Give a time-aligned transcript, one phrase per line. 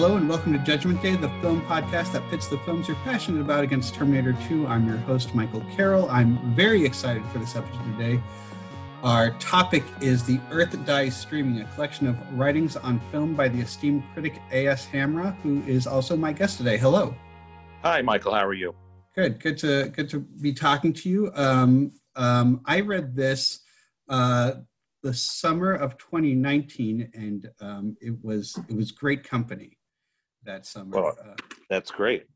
[0.00, 3.40] Hello and welcome to Judgment Day, the film podcast that pits the films you're passionate
[3.40, 4.64] about against Terminator 2.
[4.68, 6.08] I'm your host, Michael Carroll.
[6.08, 8.22] I'm very excited for this episode today.
[9.02, 13.58] Our topic is The Earth Dies Streaming, a collection of writings on film by the
[13.58, 14.86] esteemed critic A.S.
[14.86, 16.78] Hamrah, who is also my guest today.
[16.78, 17.12] Hello.
[17.82, 18.34] Hi, Michael.
[18.34, 18.76] How are you?
[19.16, 19.40] Good.
[19.40, 21.32] Good to good to be talking to you.
[21.34, 23.62] Um, um, I read this
[24.08, 24.52] uh,
[25.02, 29.77] the summer of 2019, and um, it was it was great company
[30.44, 30.96] that summer.
[30.96, 31.34] Well, Uh,
[31.68, 32.26] that's great.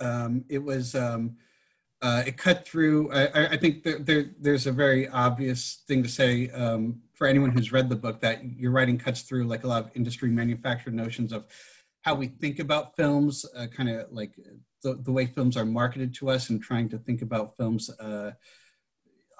[0.00, 1.36] um, it was um,
[2.02, 3.10] uh, it cut through.
[3.12, 7.26] I, I- I think there, there there's a very obvious thing to say um, for
[7.26, 10.28] anyone who's read the book that your writing cuts through like a lot of industry
[10.30, 11.46] manufactured notions of
[12.02, 14.32] how we think about films, uh, kind of like
[14.82, 18.32] the, the way films are marketed to us, and trying to think about films uh,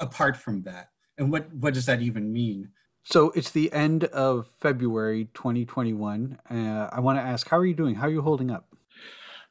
[0.01, 0.89] apart from that.
[1.19, 2.71] And what what does that even mean?
[3.09, 6.41] So it's the end of February 2021.
[6.51, 7.95] Uh, I want to ask, how are you doing?
[7.95, 8.75] How are you holding up?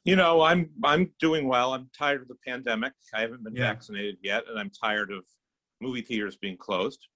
[0.03, 1.73] You know, I'm I'm doing well.
[1.73, 2.91] I'm tired of the pandemic.
[3.13, 3.71] I haven't been Yeah.
[3.71, 5.23] vaccinated yet, and I'm tired of
[5.79, 7.07] movie theaters being closed.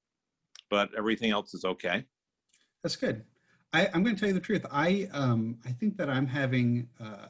[0.69, 2.05] But everything else is okay.
[2.83, 3.25] That's good.
[3.73, 4.65] I, I'm going to tell you the truth.
[4.71, 7.27] I um, I think that I'm having, uh,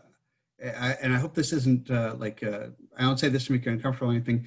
[0.64, 3.66] I, and I hope this isn't uh, like uh, I don't say this to make
[3.66, 4.46] you uncomfortable or anything.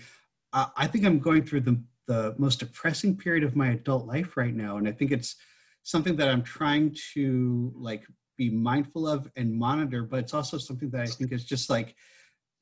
[0.53, 4.37] I, I think I'm going through the the most depressing period of my adult life
[4.37, 5.37] right now, and I think it's
[5.83, 8.05] something that I'm trying to like
[8.37, 10.03] be mindful of and monitor.
[10.03, 11.95] But it's also something that I think is just like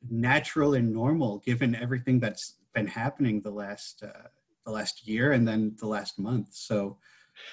[0.08, 4.28] natural and normal given everything that's been happening the last uh,
[4.64, 6.48] the last year and then the last month.
[6.52, 6.98] So.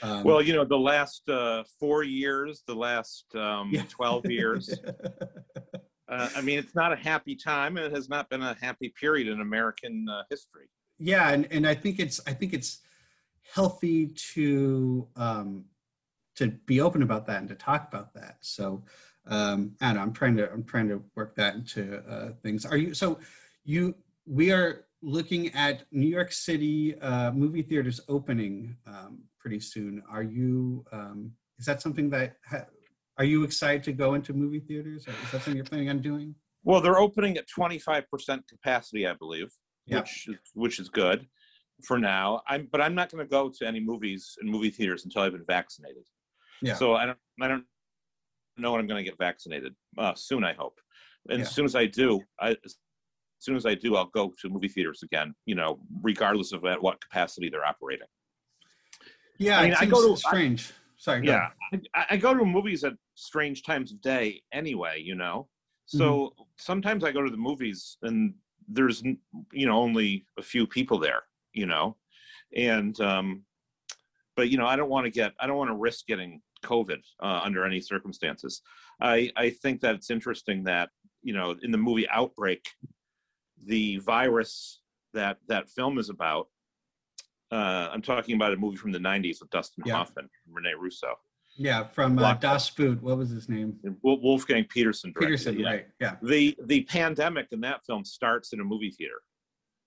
[0.02, 3.84] Um, Well, you know, the last uh, four years, the last um, Yeah.
[3.90, 4.78] 12 years,
[6.10, 8.94] uh, I mean, it's not a happy time, and it has not been a happy
[9.00, 10.68] period in American uh, history.
[11.00, 12.80] Yeah, and, and I think it's I think it's
[13.54, 15.66] healthy to um,
[16.36, 18.38] to be open about that and to talk about that.
[18.42, 18.84] So
[19.28, 20.02] um, I know.
[20.02, 22.66] I'm trying to I'm trying to work that into uh, things.
[22.66, 23.20] Are you so
[23.64, 30.02] you we are looking at New York City uh, movie theaters opening um, pretty soon.
[30.10, 32.66] Are you um, is that something that ha-
[33.18, 35.08] are you excited to go into movie theaters?
[35.08, 36.36] Is that something you're planning on doing?
[36.64, 38.04] Well, they're opening at 25%
[38.48, 39.48] capacity, I believe,
[39.88, 40.00] Yeah.
[40.00, 41.26] which is, which is good
[41.84, 42.42] for now.
[42.48, 45.32] I'm, but I'm not going to go to any movies and movie theaters until I've
[45.32, 46.04] been vaccinated.
[46.62, 46.74] Yeah.
[46.76, 47.64] So I don't, I don't
[48.58, 49.74] know when I'm going to get vaccinated.
[49.98, 50.78] Uh, soon, I hope.
[51.30, 51.46] And Yeah.
[51.46, 52.76] as soon as I do, I, as
[53.40, 55.34] soon as I do, I'll go to movie theaters again.
[55.46, 58.08] You know, regardless of at what capacity they're operating.
[59.38, 60.74] Yeah, I mean, I go to- strange.
[61.00, 61.22] Sorry.
[61.22, 61.50] go yeah.
[61.94, 65.48] I, I go to movies at strange times of day anyway you know
[65.86, 68.34] so sometimes i go to the movies and
[68.68, 71.24] there's you know only a few people there
[71.54, 71.96] you know
[72.56, 73.44] and um
[74.36, 77.02] but you know i don't want to get i don't want to risk getting covid
[77.22, 78.62] uh, under any circumstances
[79.00, 80.90] i i think that it's interesting that
[81.24, 82.68] you know in the movie outbreak
[83.66, 84.82] the virus
[85.14, 86.48] that that film is about
[87.50, 89.96] uh, I'm talking about a movie from the '90s with Dustin Yeah.
[89.96, 91.16] Hoffman, and Rene Russo.
[91.58, 93.02] Yeah, from uh, Das Boot.
[93.02, 93.78] What was his name?
[94.04, 95.70] Wolfgang Petersen directed Petersen, yeah.
[95.70, 95.88] right?
[96.00, 99.22] Yeah, The the pandemic in that film starts in a movie theater.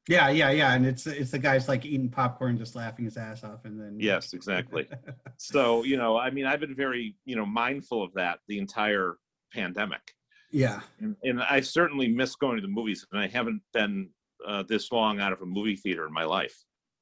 [0.09, 0.75] yeah, yeah, yeah.
[0.75, 3.97] And it's it's the guy's like eating popcorn, just laughing his ass off, and then
[3.99, 4.89] Yes, exactly.
[5.37, 9.17] So you know, I mean, I've been very you know mindful of that the entire
[9.53, 10.03] pandemic,
[10.51, 14.11] yeah, and, and I certainly miss going to the movies, and I haven't been
[14.47, 16.57] uh, this long out of a movie theater in my life.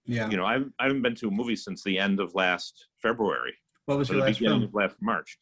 [0.04, 0.28] yeah.
[0.30, 3.54] You know, I've, I haven't been to a movie since the end of last February.
[3.88, 4.71] What was your the last film?
[4.75, 5.38] last March.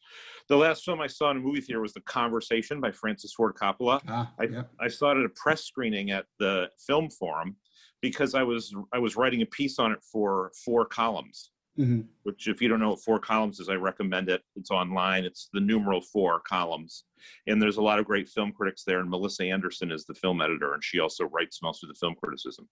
[0.47, 3.55] The last film I saw in a movie theater was The Conversation by Francis Ford
[3.55, 4.01] Coppola.
[4.07, 4.63] Ah, I- yeah.
[4.79, 7.57] I saw it at a press screening at the Film Forum
[8.01, 11.51] because I was I was writing a piece on it for four columns.
[11.75, 14.41] hmm Which, if you don't know what four columns is, I recommend it.
[14.55, 15.25] It's online.
[15.25, 17.03] It's the numeral four columns,
[17.47, 18.99] and there's a lot of great film critics there.
[19.01, 22.15] And Melissa Anderson is the film editor, and she also writes most of the film
[22.23, 22.69] criticism,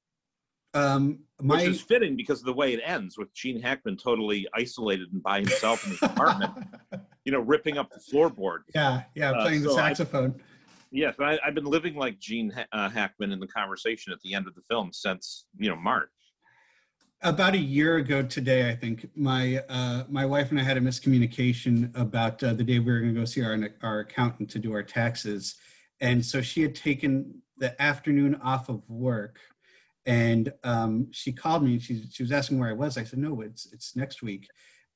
[0.75, 4.45] Um, my which is fitting because of the way it ends with Gene Hackman totally
[4.53, 6.51] isolated and by himself in his apartment,
[7.25, 8.59] you know, ripping up the floorboard.
[8.75, 10.39] yeah, yeah, Uh, playing the so I- saxophone.
[10.91, 14.47] Yes, I, I've been living like Gene uh, Hackman in the conversation at the end
[14.47, 16.09] of the film since you know March.
[17.21, 20.81] About a year ago today, I think my uh, my wife and I had a
[20.81, 24.59] miscommunication about uh, the day we were going to go see our our accountant to
[24.59, 25.55] do our taxes,
[25.99, 29.39] and so she had taken the afternoon off of work,
[30.05, 32.97] and um, she called me and she she was asking where I was.
[32.97, 34.47] I said no, it's it's next week,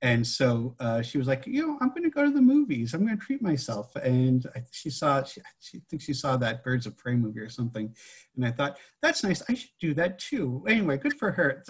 [0.01, 2.93] and so uh, she was like, you know, I'm going to go to the movies.
[2.93, 6.63] I'm going to treat myself, and I, she saw she, she thinks she saw that
[6.63, 7.93] Birds of Prey movie or something,
[8.35, 9.41] and I thought that's nice.
[9.49, 10.63] I should do that too.
[10.67, 11.63] Anyway, good for her.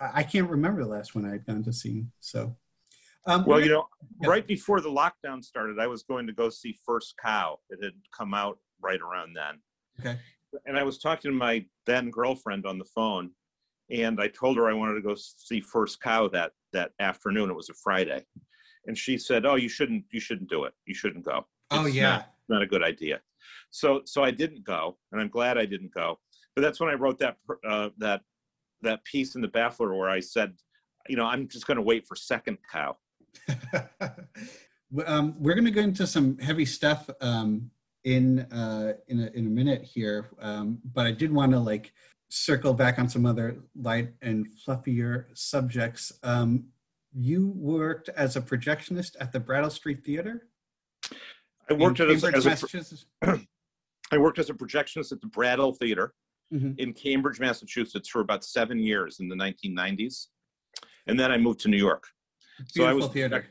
[0.00, 2.04] I can't remember the last one I had gone to see.
[2.20, 2.56] So,
[3.26, 3.88] Um, Well, you know,
[4.20, 4.28] Yeah.
[4.28, 7.60] right before the lockdown started, I was going to go see First Cow.
[7.70, 9.62] It had come out right around then.
[10.00, 10.18] Okay.
[10.66, 13.30] And I was talking to my then girlfriend on the phone,
[13.90, 17.50] and I told her I wanted to go see First Cow that that afternoon.
[17.50, 18.24] It was a Friday,
[18.86, 20.04] and she said, "Oh, you shouldn't.
[20.10, 20.72] You shouldn't do it.
[20.86, 21.46] You shouldn't go.
[21.70, 22.02] oh yeah.
[22.02, 23.20] not, not a good idea."
[23.70, 26.18] So so I didn't go, and I'm glad I didn't go.
[26.54, 27.36] But that's when I wrote that
[27.66, 28.22] uh, that
[28.82, 30.54] that piece in the Baffler where I said,
[31.08, 32.96] you know, I'm just going to wait for Second Cow.
[35.06, 37.70] Um, we're going to go into some heavy stuff um,
[38.04, 41.92] in uh, in a, in a minute here, um, but I did want to like
[42.28, 46.12] circle back on some other light and fluffier subjects.
[46.22, 46.66] Um,
[47.16, 50.48] you worked as a projectionist at the Brattle Street Theater.
[51.70, 53.38] I worked as, as a.
[54.12, 56.14] I worked as a projectionist at the Brattle Theater
[56.52, 56.78] Mhm.
[56.78, 60.26] in Cambridge, Massachusetts for about seven years in the 1990s.
[61.06, 62.04] And then I moved to New York.
[62.68, 63.48] so I Beautiful was theater.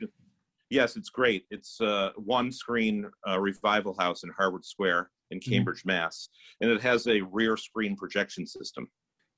[0.74, 1.46] Yes, it's great.
[1.52, 5.52] It's a one screen uh, revival house in Harvard Square in Mm-hmm.
[5.52, 6.30] Cambridge, Mass.
[6.62, 8.88] And it has a rear screen projection system.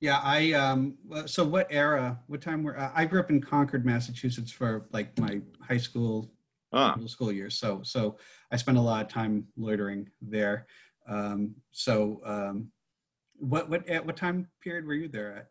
[0.00, 0.96] Yeah, I um.
[1.26, 2.18] So what era?
[2.26, 6.32] What time were uh, I grew up in Concord, Massachusetts for like my high school
[6.72, 7.58] Ah, middle school years.
[7.58, 8.16] So so
[8.50, 10.66] I spent a lot of time loitering there.
[11.06, 12.70] Um, so um,
[13.38, 15.48] what what at what time period were you there at?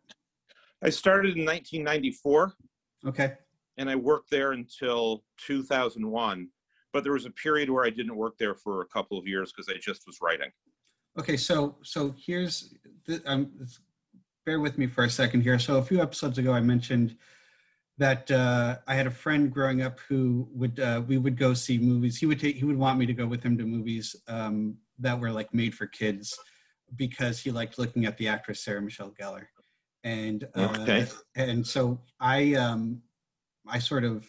[0.82, 2.54] I started in 1994
[3.06, 3.34] Okay.
[3.78, 6.48] And I worked there until 2001.
[6.92, 9.52] But there was a period where I didn't work there for a couple of years
[9.52, 10.50] because I just was writing.
[11.18, 11.36] Okay.
[11.36, 12.74] So so here's
[13.06, 13.50] the, um,
[14.46, 15.58] bear with me for a second here.
[15.58, 17.16] So a few episodes ago, I mentioned
[17.98, 21.78] that uh, I had a friend growing up who would uh, we would go see
[21.78, 22.18] movies.
[22.18, 25.18] He would take he would want me to go with him to movies um, that
[25.18, 26.38] were like made for kids
[26.94, 29.46] because he liked looking at the actress Sarah Michelle Gellar.
[30.04, 31.06] And uh, Okay.
[31.34, 33.02] and so I um
[33.68, 34.26] I sort of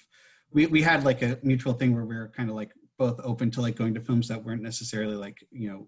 [0.51, 3.51] we we had like a mutual thing where we were kind of like both open
[3.51, 5.88] to like going to films that weren't necessarily like you know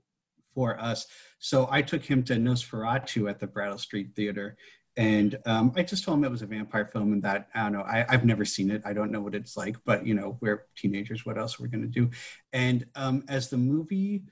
[0.53, 1.07] for us.
[1.39, 4.57] So I took him to Nosferatu at the Brattle Street Theater.
[4.97, 7.71] And um, I just told him it was a vampire film and that, I don't
[7.71, 8.81] know, I, I've never seen it.
[8.83, 11.25] I don't know what it's like, but you know, we're teenagers.
[11.25, 12.09] What else we're going to do?
[12.51, 14.23] And um, as the movie,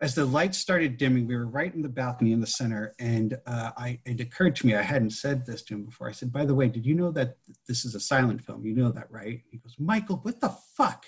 [0.00, 2.94] as the lights started dimming, we were right in the balcony in the center.
[3.00, 6.08] And uh, I, it occurred to me, I hadn't said this to him before.
[6.08, 7.36] I said, by the way, did you know that
[7.66, 8.64] this is a silent film?
[8.64, 9.42] You know that, right?
[9.50, 11.06] He goes, Michael, what the fuck?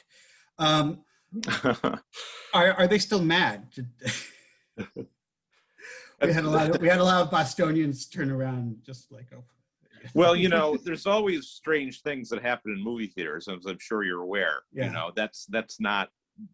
[0.59, 1.05] Um,
[1.65, 3.69] are, are they still mad?
[4.77, 9.27] we had a lot of we had a lot of Bostonians turn around just like
[9.33, 9.45] oh
[10.15, 14.03] well, you know, there's always strange things that happen in movie theaters, as I'm sure
[14.03, 14.63] you're aware.
[14.73, 14.87] Yeah.
[14.87, 16.09] You know, that's that's not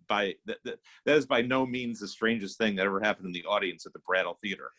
[0.08, 3.32] by that, that, that is by no means the strangest thing that ever happened in
[3.32, 4.70] the audience at the Brattle Theater.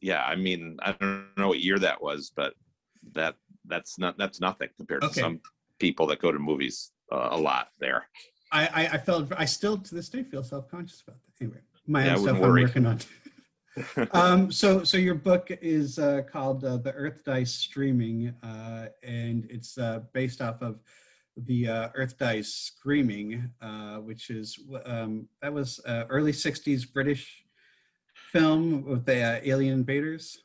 [0.00, 2.54] Yeah, I mean, I don't know what year that was, but
[3.12, 3.36] that
[3.66, 5.14] that's not that's nothing compared Okay.
[5.14, 5.40] to some
[5.78, 8.06] people that go to movies uh, a lot there.
[8.50, 11.44] I, I I felt I still to this day feel self conscious about that.
[11.44, 12.98] Anyway, my Yeah, own stuff I'm working on.
[14.12, 19.46] um, so so your book is uh, called uh, the Earth Dies Streaming, uh, and
[19.50, 20.80] it's uh, based off of
[21.36, 27.44] the uh, Earth Dies Screaming, uh, which is um, that was uh, early '60s British
[28.32, 30.38] film with the uh, alien invaders.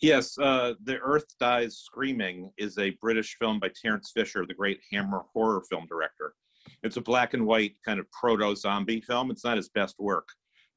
[0.00, 4.80] Yes, uh, The Earth Dies Screaming is a British film by Terence Fisher, the great
[4.92, 6.34] Hammer horror film director.
[6.82, 9.30] It's a black and white kind of proto zombie film.
[9.30, 10.28] It's not his best work,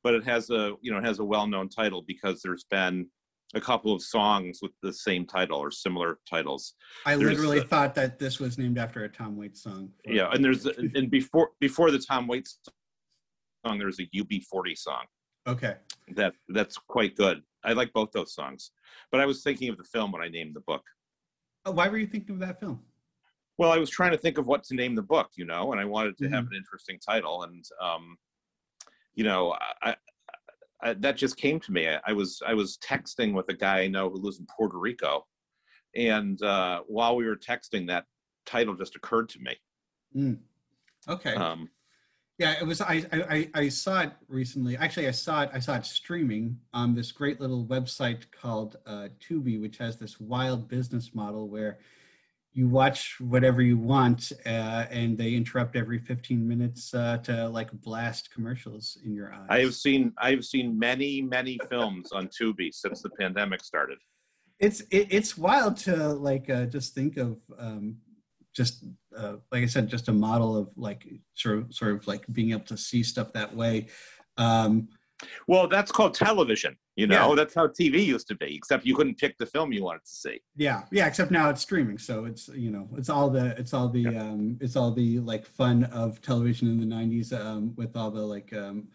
[0.03, 3.07] but it has a you know it has a well known title because there's been
[3.53, 6.73] a couple of songs with the same title or similar titles.
[7.05, 9.89] I There's, literally uh, thought that this was named after a Tom Waits song.
[10.05, 12.59] Yeah, and there's and before before the Tom Waits
[13.65, 15.05] song, there's a UB40 song
[15.47, 15.75] okay.
[16.15, 17.41] that that's quite good.
[17.63, 18.71] I like both those songs,
[19.11, 20.83] but I was thinking of the film when I named the book.
[21.65, 22.81] Uh, Why were you thinking of that film?
[23.57, 25.79] Well, I was trying to think of what to name the book, you know, and
[25.79, 26.51] I wanted to have Mhm.
[26.51, 28.17] an interesting title, and um,
[29.13, 29.95] you know, I,
[30.83, 31.87] I, that just came to me.
[31.87, 34.77] I, I was I was texting with a guy I know who lives in Puerto
[34.77, 35.25] Rico,
[35.95, 38.05] and uh, while we were texting, that
[38.45, 39.55] title just occurred to me.
[40.15, 40.39] Mm.
[41.07, 41.33] Okay.
[41.35, 41.69] Um,
[42.37, 42.81] Yeah, it was.
[42.81, 44.75] I, I I- I saw it recently.
[44.77, 45.49] Actually, I saw it.
[45.53, 50.19] I saw it streaming on this great little website called uh, Tubi, which has this
[50.19, 51.79] wild business model where
[52.53, 57.71] you watch whatever you want, uh, and they interrupt every 15 minutes uh, to like
[57.81, 59.47] blast commercials in your eyes.
[59.49, 63.97] I have seen I have seen many many films on Tubi since the pandemic started.
[64.59, 67.97] it's it, it's wild to like uh, just think of um,
[68.53, 68.85] just
[69.17, 72.51] uh, like I said, just a model of like sort of sort of like being
[72.51, 73.87] able to see stuff that way.
[74.37, 74.89] Um,
[75.47, 76.75] Well, that's called television.
[76.95, 77.35] You know, Yeah.
[77.35, 78.55] that's how TV used to be.
[78.55, 80.41] Except you couldn't pick the film you wanted to see.
[80.55, 81.07] Yeah, yeah.
[81.07, 84.57] Except now it's streaming, so it's you know it's all the it's all the um
[84.61, 88.51] it's all the like fun of television in the '90s um with all the like
[88.53, 88.87] um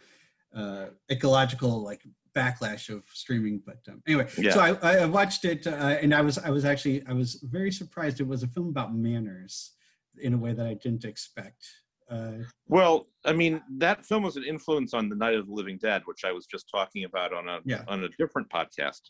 [0.54, 2.02] uh ecological like
[2.34, 3.60] backlash of streaming.
[3.66, 4.52] But um, anyway, Yeah.
[4.52, 5.70] so I, I watched it uh,
[6.02, 8.20] and I was I was actually I was very surprised.
[8.20, 9.72] It was a film about manners
[10.20, 11.66] in a way that I didn't expect.
[12.10, 15.78] Uh, Well, I mean, that film was an influence on the Night of the Living
[15.78, 17.84] Dead, which I was just talking about on a Yeah.
[17.88, 19.00] on a different podcast.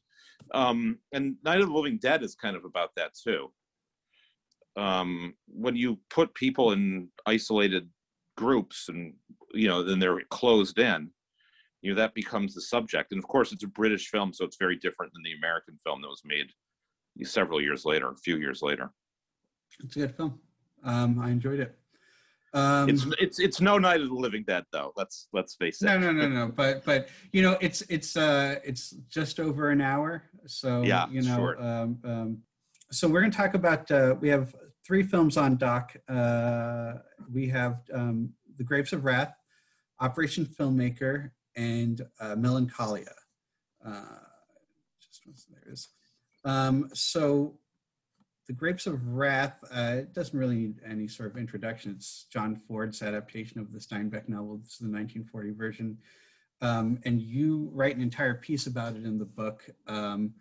[0.52, 3.52] Um, and Night of the Living Dead is kind of about that too.
[4.76, 7.88] Um, when you put people in isolated
[8.36, 9.14] groups and
[9.52, 11.10] you know then they're closed in,
[11.82, 13.12] you know that becomes the subject.
[13.12, 16.02] And of course, it's a British film, so it's very different than the American film
[16.02, 16.52] that was made
[17.24, 18.90] several years later, a few years later.
[19.80, 20.40] it's a good film.
[20.84, 21.76] Um, I enjoyed it.
[22.54, 24.92] Um, It's it's it's no Night of the Living Dead though.
[24.96, 25.86] Let's let's face it.
[25.86, 29.80] no no no no but but you know it's it's uh it's just over an
[29.80, 31.60] hour so Yeah, you know short.
[31.60, 32.38] um, um
[32.90, 34.54] so we're going to talk about uh we have
[34.86, 36.94] three films on doc uh
[37.30, 39.34] we have um the grapes of wrath
[40.00, 43.12] operation filmmaker and uh melancholia
[43.84, 44.20] uh
[45.00, 45.88] just once there is
[46.44, 47.57] um so
[48.48, 51.92] the Grapes of Wrath, uh, it doesn't really need any sort of introduction.
[51.94, 54.56] It's John Ford's adaptation of the Steinbeck novel.
[54.56, 55.98] This is the 1940 version.
[56.62, 60.32] Um, and you write an entire piece about it in the book um,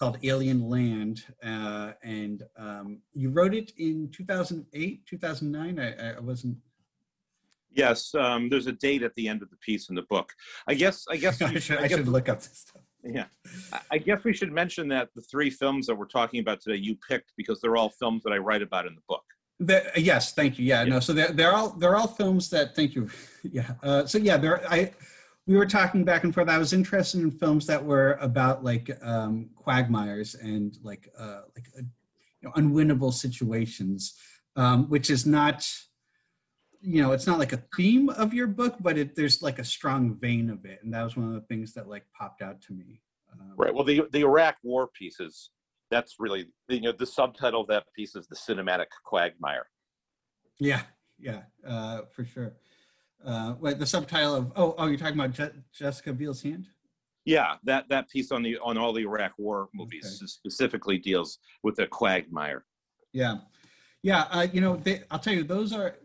[0.00, 1.24] called Alien Land.
[1.44, 5.78] Uh, and um, you wrote it in 2008, 2009.
[5.78, 6.56] I, I wasn't.
[7.70, 10.32] Yes, um, there's a date at the end of the piece in the book.
[10.66, 11.06] I guess.
[11.08, 11.40] I guess.
[11.42, 12.82] I should, I I guess should look up this stuff.
[13.04, 13.26] Yeah.
[13.90, 16.96] I- guess we should mention that the three films that we're talking about today you
[17.08, 19.24] picked because they're all films that I write about in the book.
[19.60, 20.64] The, yes, thank you.
[20.64, 20.94] Yeah, Yeah.
[20.94, 21.00] no.
[21.00, 22.74] So they're, they're all they're all films that.
[22.74, 23.08] Thank you.
[23.44, 23.72] Yeah.
[23.82, 24.66] Uh, so yeah, there.
[24.70, 24.92] I
[25.46, 26.48] we were talking back and forth.
[26.48, 31.66] I was interested in films that were about like um, quagmires and like uh, like
[31.78, 31.82] uh,
[32.40, 34.14] you know, unwinnable situations,
[34.56, 35.68] um, which is not.
[36.86, 39.64] You know, it's not like a theme of your book, but it, there's like a
[39.64, 42.60] strong vein of it, and that was one of the things that like popped out
[42.62, 43.00] to me.
[43.32, 43.74] Um, Right.
[43.74, 45.50] Well, the the Iraq War pieces.
[45.90, 49.66] That's really you know the subtitle of that piece is the cinematic quagmire.
[50.58, 50.82] Yeah,
[51.18, 52.52] yeah, uh, for sure.
[53.24, 56.66] Uh, wait, the subtitle of oh oh you're talking about Je- Jessica Biel's hand.
[57.24, 60.26] Yeah, that that piece on the on all the Iraq War movies Okay.
[60.26, 62.64] specifically deals with the quagmire.
[63.12, 63.36] Yeah,
[64.02, 64.26] yeah.
[64.30, 65.96] Uh, you know, they, I'll tell you, those are.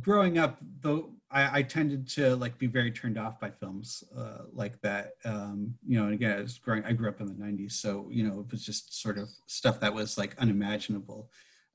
[0.00, 4.44] Growing up, though, I, I tended to like be very turned off by films uh,
[4.52, 5.12] like that.
[5.24, 6.84] Um, you know, and again, I was growing.
[6.84, 9.80] I grew up in the '90s, so you know, it was just sort of stuff
[9.80, 11.30] that was like unimaginable.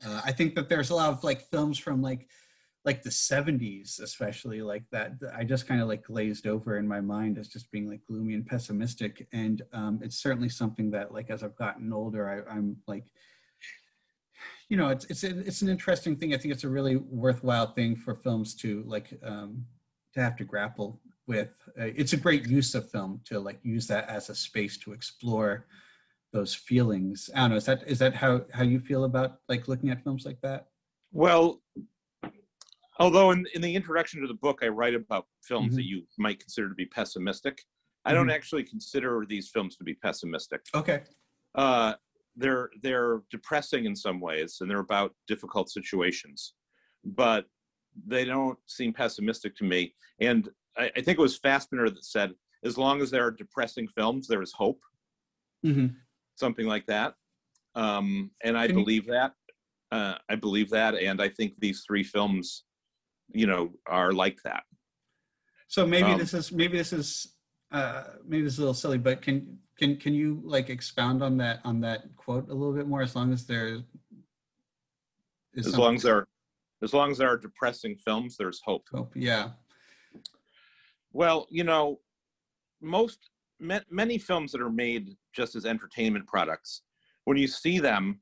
[0.06, 2.28] Uh, I think that there's a lot of like films from like
[2.86, 6.88] like the 70s especially like that that i just kind of like glazed over in
[6.88, 11.14] my mind as just being like gloomy and pessimistic and um, it's certainly something that
[11.14, 13.06] like as i've gotten older I, i'm like
[14.70, 17.96] you know it's it's it's an interesting thing i think it's a really worthwhile thing
[17.96, 19.66] for films to like um,
[20.14, 23.88] to have to grapple with uh, it's a great use of film to like use
[23.88, 25.66] that as a space to explore
[26.32, 29.68] those feelings i don't know is that is that how how you feel about like
[29.68, 30.68] looking at films like that
[31.12, 31.62] Well,
[33.00, 35.76] although in, in the introduction to the book, I write about films Mhm.
[35.78, 37.56] that you might consider to be pessimistic.
[38.06, 40.62] I don't actually consider these films to be pessimistic.
[40.74, 41.04] okay
[41.56, 41.94] Uh,
[42.36, 46.54] they're they're depressing in some ways, and they're about difficult situations,
[47.04, 47.46] but
[48.08, 49.94] they don't seem pessimistic to me.
[50.20, 52.32] And I, I think it was Fassbinder that said,
[52.64, 54.82] "As long as there are depressing films, there is hope."
[55.64, 55.88] hmm
[56.36, 57.14] something like that.
[57.76, 59.34] Um, and I Can you- believe that.
[59.92, 62.64] Uh, I believe that, and I think these three films,
[63.32, 64.64] you know, are like that.
[65.68, 67.36] So maybe Um, this is maybe this is
[67.72, 71.38] uh, maybe this is a little silly, but can can can you like expound on
[71.38, 73.02] that on that quote a little bit more?
[73.02, 73.82] As long as there
[75.54, 76.28] is As long as there,
[76.82, 78.86] as long as there are depressing films, there's hope.
[78.92, 79.52] hope, yeah,
[81.12, 82.00] Well, you know,
[82.82, 86.82] most ma- many films that are made just as entertainment products,
[87.26, 88.22] when you see them,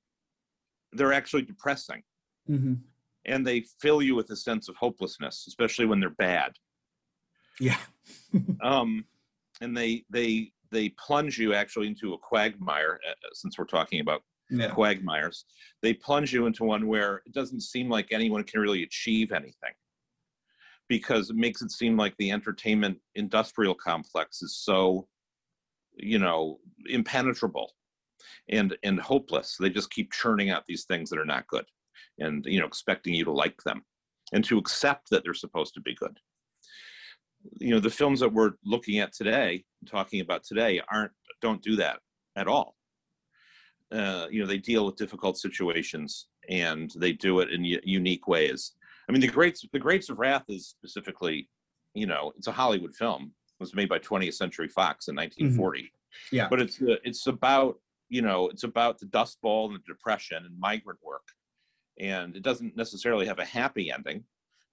[0.93, 2.03] they're actually depressing,
[2.47, 2.75] hmm
[3.25, 6.51] and they fill you with a sense of hopelessness, especially when they're bad.
[7.59, 7.77] yeah,
[8.61, 9.05] um,
[9.61, 12.99] and they they they plunge you actually into a quagmire.
[13.07, 15.45] Uh, since we're talking about yeah, quagmires,
[15.81, 19.73] they plunge you into one where it doesn't seem like anyone can really achieve anything,
[20.87, 25.07] because it makes it seem like the entertainment industrial complex is so,
[25.95, 27.71] you know, impenetrable
[28.49, 29.57] and and hopeless.
[29.59, 31.65] They just keep churning out these things that are not good,
[32.19, 33.83] and you know, expecting you to like them
[34.33, 36.17] and to accept that they're supposed to be good
[37.59, 41.11] you know the films that we're looking at today talking about today aren't
[41.41, 41.99] don't do that
[42.35, 42.75] at all.
[43.91, 48.73] Uh, you know they deal with difficult situations and they do it in unique ways.
[49.09, 51.49] I mean the greats the grapes of wrath is specifically
[51.93, 53.23] you know it's a hollywood film.
[53.59, 55.91] It was made by 20th century fox in 1940
[56.31, 56.47] Yeah.
[56.49, 57.75] but it's uh, it's about
[58.09, 61.27] you know it's about the dust bowl and the depression and migrant work.
[61.99, 64.23] And it doesn't necessarily have a happy ending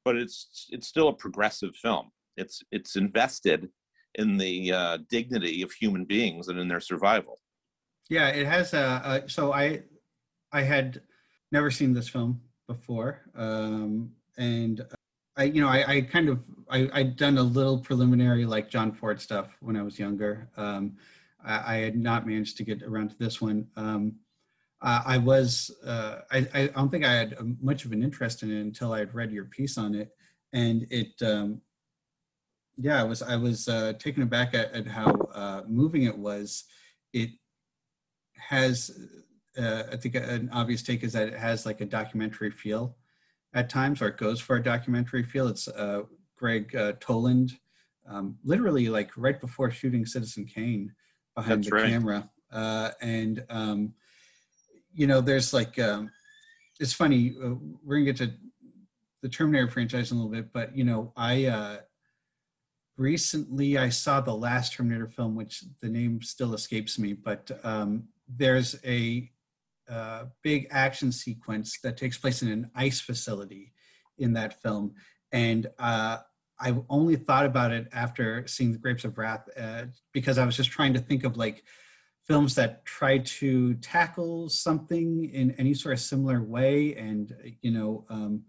[0.04, 2.10] but it's it's still a progressive film.
[2.36, 3.68] It's it's invested
[4.14, 7.38] in the uh, dignity of human beings and in their survival
[8.08, 9.28] Yeah, it has a, a.
[9.28, 9.82] So I,
[10.52, 11.02] I had
[11.52, 14.86] never seen this film before, um, and
[15.36, 18.92] I, you know, I, I kind of, I, I'd done a little preliminary like John
[18.92, 20.48] Ford stuff when I was younger.
[20.56, 20.96] Um,
[21.44, 23.68] I, I had not managed to get around to this one.
[23.76, 24.16] Um,
[24.80, 28.50] uh, I was, uh, I, I don't think I had much of an interest in
[28.50, 30.10] it until I had read your piece on it,
[30.52, 31.60] and it, um,
[32.80, 36.64] yeah, I was, I was uh, taken aback at, at how uh, moving it was.
[37.12, 37.30] It
[38.38, 38.90] has
[39.58, 42.97] uh, i think an obvious take is that it has like a documentary feel
[43.54, 46.02] at times or it goes for a documentary feel it's uh,
[46.37, 47.52] gregg uh, toland
[48.08, 50.92] um, literally like right before shooting citizen kane
[51.35, 51.90] behind That's the right.
[51.90, 53.92] camera uh, and um,
[54.94, 56.11] you know there's like um,
[56.80, 57.54] it's funny uh,
[57.85, 58.32] we're gonna get to
[59.23, 61.78] the terminator franchise in a little bit but you know i uh,
[62.98, 68.04] recently i saw the last terminator film which the name still escapes me but um,
[68.28, 69.30] there's a
[69.88, 73.72] uh, big action sequence that takes place in an ice facility
[74.18, 74.94] in that film.
[75.32, 76.18] And uh,
[76.60, 80.56] i've only thought about it after seeing the grapes of wrath uh, because i was
[80.56, 81.62] just trying to think of like
[82.28, 86.94] films that try to tackle something in any sort of similar way.
[86.94, 88.42] And you know um,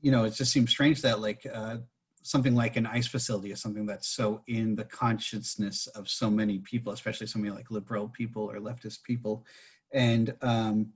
[0.00, 1.78] you know it just seems strange that like uh,
[2.24, 6.58] something like an ice facility is something that's so in the consciousness of so many
[6.58, 9.44] people, especially so many like liberal people or leftist people.
[9.92, 10.88] And um,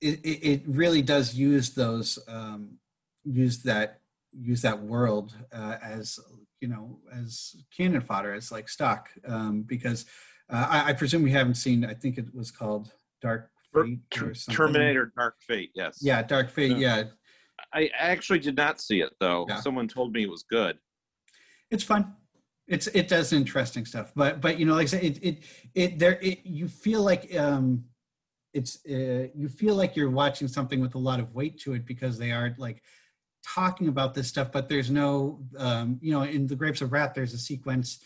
[0.00, 2.78] it, it really does use those, um,
[3.24, 4.00] use that,
[4.32, 6.18] use that world uh, as,
[6.62, 10.06] you know, as cannon fodder, as like stock, um, because
[10.48, 14.34] uh, I, I presume we haven't seen, I think it was called Dark Fate or
[14.34, 14.56] something.
[14.56, 16.76] terminator dark fate yes Yeah, Dark Fate.
[16.76, 16.96] Yeah.
[16.96, 17.04] Yeah,
[17.74, 19.46] i actually did not see it though.
[19.48, 19.60] Yeah.
[19.60, 20.78] someone told me it was good.
[21.70, 22.14] It's fun.
[22.68, 25.98] It's it does interesting stuff but but you know like i said it it it
[25.98, 27.84] there it you feel like um
[28.54, 31.86] it's uh, you feel like you're watching something with a lot of weight to it
[31.86, 32.82] because they are like
[33.44, 37.12] talking about this stuff but there's no um you know in the grapes of wrath
[37.14, 37.98] there's a sequence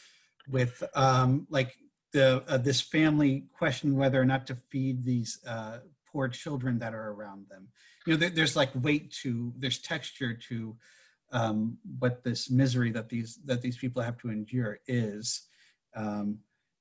[0.48, 1.76] with um like
[2.12, 5.78] the uh, this family question whether or not to feed these uh
[6.16, 7.68] poor children that are around them.
[8.06, 10.76] You know there, there's like weight to there's texture to
[11.32, 15.42] um, what this misery that these that these people have to endure is
[15.94, 16.38] um,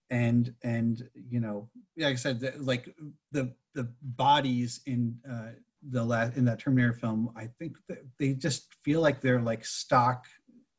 [0.09, 1.67] and and you know
[1.97, 2.95] like i said the, like
[3.31, 5.49] the the bodies in uh,
[5.89, 9.65] the last in that terminator film i think that they just feel like they're like
[9.65, 10.25] stock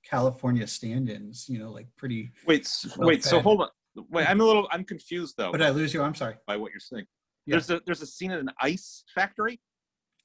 [0.04, 3.68] california stand-ins you know like pretty wait Well wait so hold on.
[4.10, 5.50] Wait i'm a little i'm confused though.
[5.50, 6.02] But i lose you?
[6.02, 6.36] I'm sorry.
[6.46, 7.06] By what you're saying
[7.46, 7.54] Yeah.
[7.54, 9.60] there's a there's a scene in an ice factory?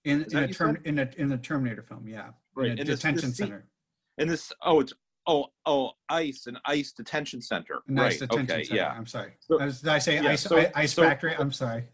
[0.04, 2.30] In, in a term in a in a terminator film yeah.
[2.56, 3.68] Right, in a and detention this scene- center.
[4.18, 4.94] and this oh it's
[5.28, 7.82] oh oh ice an ice detention center.
[7.88, 8.90] A nice right detention okay center yeah.
[8.92, 9.34] I'm sorry.
[9.40, 11.36] So- did i say yeah, ice, so- ice so- factory?
[11.38, 11.84] I'm sorry.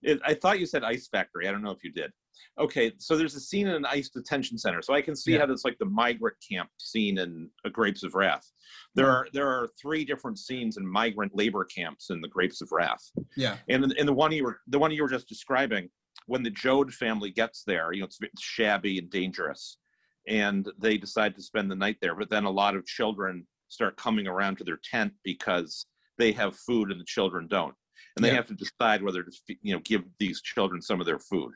[0.00, 1.48] It, I thought you said ice factory.
[1.48, 2.12] I don't know if you did.
[2.58, 4.82] Okay, so there's a scene in an ice detention center.
[4.82, 5.40] So I can see Yeah.
[5.40, 8.50] how that's like the migrant camp scene in A Grapes of Wrath.
[8.94, 12.70] There are there are three different scenes in migrant labor camps in The Grapes of
[12.72, 13.04] Wrath.
[13.36, 15.88] yeah And in, in the one you were the one you were just describing,
[16.26, 19.78] when the Joad family gets there, you know, it's, it's shabby and dangerous,
[20.26, 22.14] and they decide to spend the night there.
[22.16, 25.86] But then a lot of children start coming around to their tent because
[26.18, 27.74] they have food and the children don't,
[28.16, 28.34] and they Yeah.
[28.36, 31.52] have to decide whether to you know give these children some of their food,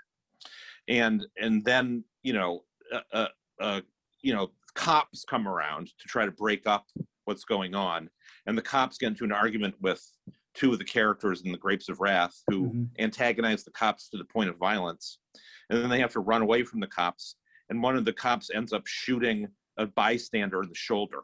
[0.88, 3.28] and and then you know uh, uh,
[3.60, 3.80] uh,
[4.22, 6.86] you know cops come around to try to break up
[7.24, 8.08] what's going on,
[8.46, 10.02] and the cops get into an argument with
[10.54, 12.88] two of the characters in the Grapes of Wrath who Mhm.
[12.98, 15.18] antagonize the cops to the point of violence,
[15.70, 17.36] and then they have to run away from the cops,
[17.70, 21.20] and one of the cops ends up shooting a bystander in the shoulder.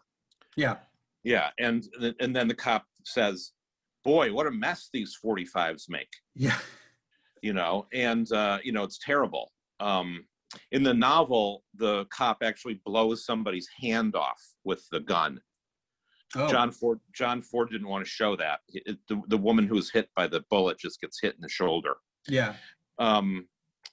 [0.57, 0.77] yeah
[1.25, 1.85] Yeah, and
[2.21, 3.53] and then the cop says,
[4.05, 6.59] "Boy, what a mess these 45s make." yeah
[7.43, 10.25] you know and uh, you know it's terrible um,
[10.73, 15.41] in the novel the cop actually blows somebody's hand off with the gun
[16.37, 19.75] oh john ford john ford didn't want to show that It- the, the woman who
[19.75, 21.97] was hit by the bullet just gets hit in the shoulder
[22.29, 22.55] yeah
[22.99, 23.47] um,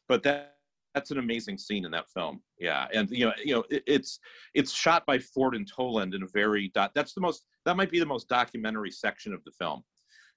[0.07, 0.55] but that
[0.95, 2.41] that's an amazing scene in that film.
[2.57, 4.19] Yeah, and you know, you know, it, it's
[4.53, 6.91] it's shot by Ford and Toland in a very dot.
[6.95, 7.43] That's the most.
[7.65, 9.83] That might be the most documentary section of the film,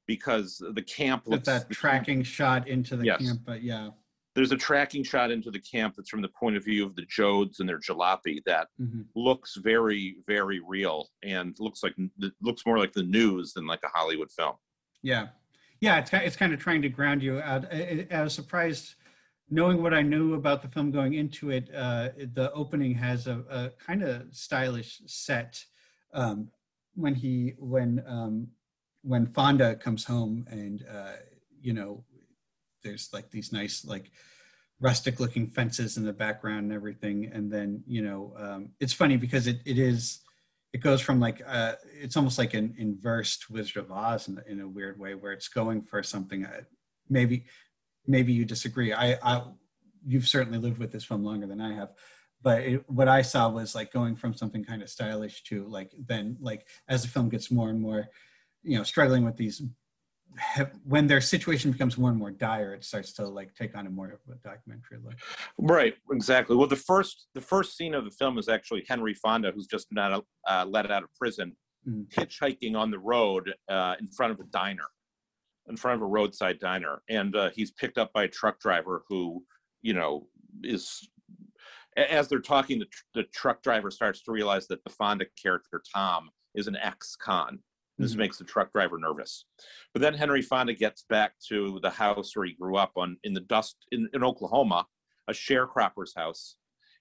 [0.08, 3.20] because the camp With looks that tracking shot into the Yes.
[3.24, 3.90] camp, but yeah.
[4.34, 7.04] There's a tracking shot into the camp that's from the point of view of the
[7.16, 9.04] Joads and their jalopy that Mhm.
[9.14, 11.94] looks very, very real and looks like
[12.40, 14.56] looks more like the news than like a Hollywood film.
[15.02, 15.28] Yeah,
[15.80, 15.98] yeah.
[15.98, 17.70] It's ki- it's kind of trying to ground you out.
[17.72, 18.94] I, I I was surprised,
[19.50, 21.68] knowing what I knew about the film going into it.
[21.74, 25.62] Uh, it- the opening has a, a kind of stylish set.
[26.14, 26.50] Um,
[26.94, 28.48] when he when um,
[29.08, 31.16] when Fonda comes home and uh,
[31.60, 32.04] you know,
[32.84, 34.10] there's like these nice like
[34.80, 39.16] rustic looking fences in the background and everything and then you know um, it's funny
[39.16, 40.20] because it, it is
[40.72, 44.60] it goes from like uh, it's almost like an inversed Wizard of Oz in, in
[44.60, 46.44] a weird way, where it's going for something.
[46.44, 46.60] Uh,
[47.08, 47.46] maybe,
[48.06, 48.92] maybe you disagree.
[48.92, 49.42] I, I,
[50.06, 51.92] you've certainly lived with this film longer than I have,
[52.42, 55.92] but it, what I saw was like going from something kind of stylish to like
[56.06, 58.08] then like as the film gets more and more,
[58.68, 59.62] you know, struggling with these.
[60.36, 63.86] Have, when their situation becomes more and more dire, it starts to like take on
[63.86, 65.14] a more of a documentary look.
[65.58, 66.54] Right, exactly.
[66.54, 69.86] Well, the first the first scene of the film is actually Henry Fonda, who's just
[69.90, 71.56] not uh, let out of prison,
[71.88, 72.08] Mhm.
[72.12, 74.88] hitchhiking on the road uh, in front of a diner,
[75.68, 79.04] in front of a roadside diner, and uh, he's picked up by a truck driver
[79.08, 79.44] who,
[79.80, 80.28] you know,
[80.62, 81.08] is
[81.96, 85.82] as they're talking, the, tr- the truck driver starts to realize that the Fonda character
[85.94, 87.58] Tom is an ex-con.
[87.98, 88.18] This Mhm.
[88.18, 89.44] makes the truck driver nervous.
[89.92, 93.34] But then Henry Fonda gets back to the house where he grew up on in
[93.34, 94.86] the dust in, in Oklahoma,
[95.26, 96.56] a sharecropper's house,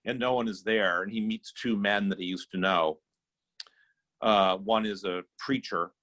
[0.05, 1.03] and no one is there.
[1.03, 3.01] And he meets two men that he used to know.
[4.21, 5.93] Uh, one is a preacher,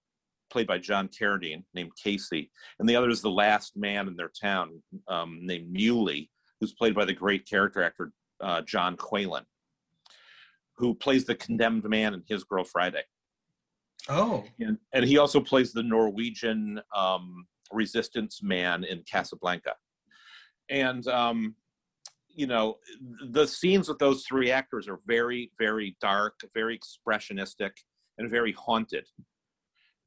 [0.50, 4.28] played by John Carradine, named Casy, and the other is the last man in their
[4.28, 6.30] town, um, named Muley,
[6.60, 9.44] who's played by the great character actor uh, John Qualen,
[10.76, 13.04] who plays the condemned man in His Girl Friday
[14.08, 19.74] Oh, and, and he also plays the Norwegian um, resistance man in Casablanca.
[20.68, 21.56] And um,
[22.28, 22.76] you know,
[23.30, 27.70] the scenes with those three actors are very, very dark, very expressionistic,
[28.18, 29.06] and very haunted.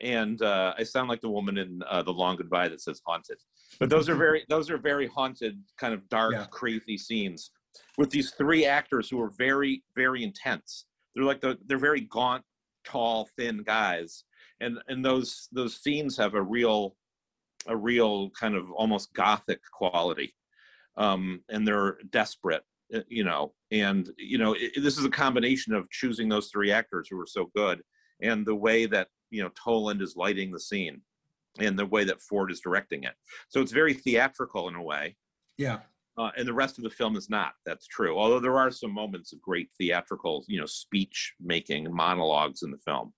[0.01, 3.37] And uh, I sound like the woman in uh, The Long Goodbye that says haunted.
[3.79, 6.45] But those are very, those are very haunted, kind of dark, Yeah.
[6.51, 7.51] crazy scenes
[7.97, 10.85] with these three actors who are very, very intense.
[11.15, 12.43] They're like the, they're very gaunt,
[12.87, 14.23] tall, thin guys,
[14.59, 16.95] and and those those scenes have a real,
[17.67, 20.33] a real kind of almost gothic quality,
[20.97, 23.53] um, and they're desperate, uh, you know.
[23.71, 27.27] And you know, it, this is a combination of choosing those three actors who are
[27.27, 27.81] so good,
[28.21, 31.01] and the way that you know Toland is lighting the scene,
[31.59, 33.13] and the way that Ford is directing it.
[33.49, 35.15] So it's very theatrical in a way,
[35.57, 35.79] yeah.
[36.17, 37.53] Uh, and the rest of the film is not.
[37.65, 38.17] That's true.
[38.17, 42.77] Although there are some moments of great theatrical, you know, speech making monologues in the
[42.79, 43.13] film.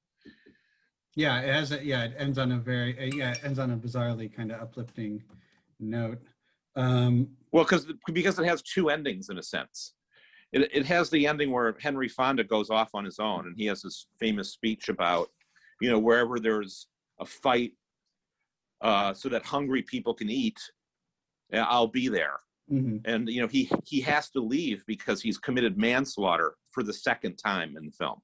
[1.16, 3.72] Yeah, it has a yeah, it ends on a very uh, yeah, it ends on
[3.72, 5.24] a bizarrely kind of uplifting
[5.80, 6.20] note.
[6.76, 9.94] Um Well, because because it has two endings in a sense.
[10.52, 13.66] It it has the ending where Henry Fonda goes off on his own, and he
[13.68, 15.30] has this famous speech about,
[15.82, 16.88] you know, wherever there's
[17.20, 17.74] a fight,
[18.82, 20.60] uh, so that hungry people can eat,
[21.54, 22.40] uh, I'll be there.
[22.72, 23.02] Mhm.
[23.06, 27.38] And you know, he he has to leave because he's committed manslaughter for the second
[27.38, 28.20] time in the film.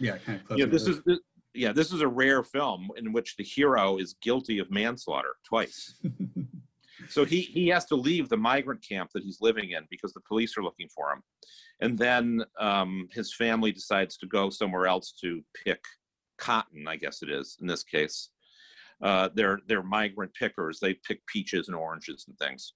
[0.00, 0.58] yeah, kind of.
[0.58, 1.18] Yeah, this is this,
[1.54, 5.94] yeah, this is a rare film in which the hero is guilty of manslaughter twice.
[7.08, 10.22] So he he has to leave the migrant camp that he's living in because the
[10.26, 11.22] police are looking for him,
[11.80, 15.82] and then um, his family decides to go somewhere else to pick
[16.38, 16.86] cotton.
[16.88, 18.30] I guess it is in this case.
[19.02, 20.80] Uh, they're they're migrant pickers.
[20.80, 22.72] They pick peaches and oranges and things.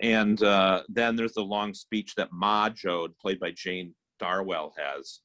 [0.00, 5.20] And uh, then there's the long speech that Ma Joad, played by Jane Darwell, has,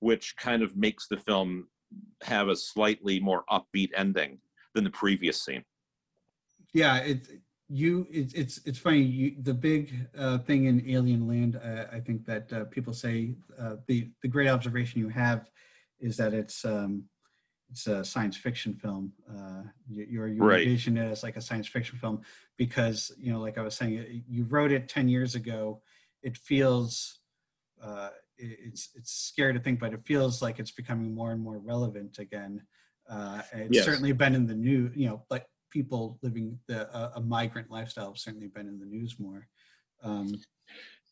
[0.00, 1.68] which kind of makes the film
[2.22, 4.38] have a slightly more upbeat ending
[4.74, 5.64] than the previous scene.
[6.72, 7.28] yeah, it's
[7.68, 12.00] you it's it's it's funny you the big uh thing in alien land uh, i
[12.00, 15.50] think that uh, people say uh, the the great observation you have
[16.00, 17.04] is that it's um
[17.70, 20.62] it's a science fiction film uh you, you're you Right.
[20.66, 22.20] envision it as like a science fiction film
[22.56, 25.80] because you know like i was saying you wrote it 10 years ago
[26.22, 27.20] it feels
[27.82, 31.58] uh it's it's scary to think but it feels like it's becoming more and more
[31.58, 32.62] relevant again
[33.10, 33.84] uh it's Yes.
[33.84, 38.08] certainly been in the news you know like people living the uh, a migrant lifestyle
[38.08, 39.46] have certainly been in the news more
[40.02, 40.28] um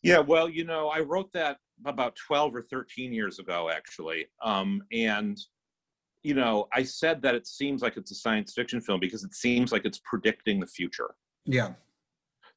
[0.02, 4.26] Yeah, well, you know, I wrote that about 12 or 13 years ago, actually.
[4.42, 5.36] Um, and,
[6.26, 9.32] you know, I said that it seems like it's a science fiction film because it
[9.32, 11.10] seems like it's predicting the future.
[11.44, 11.70] yeah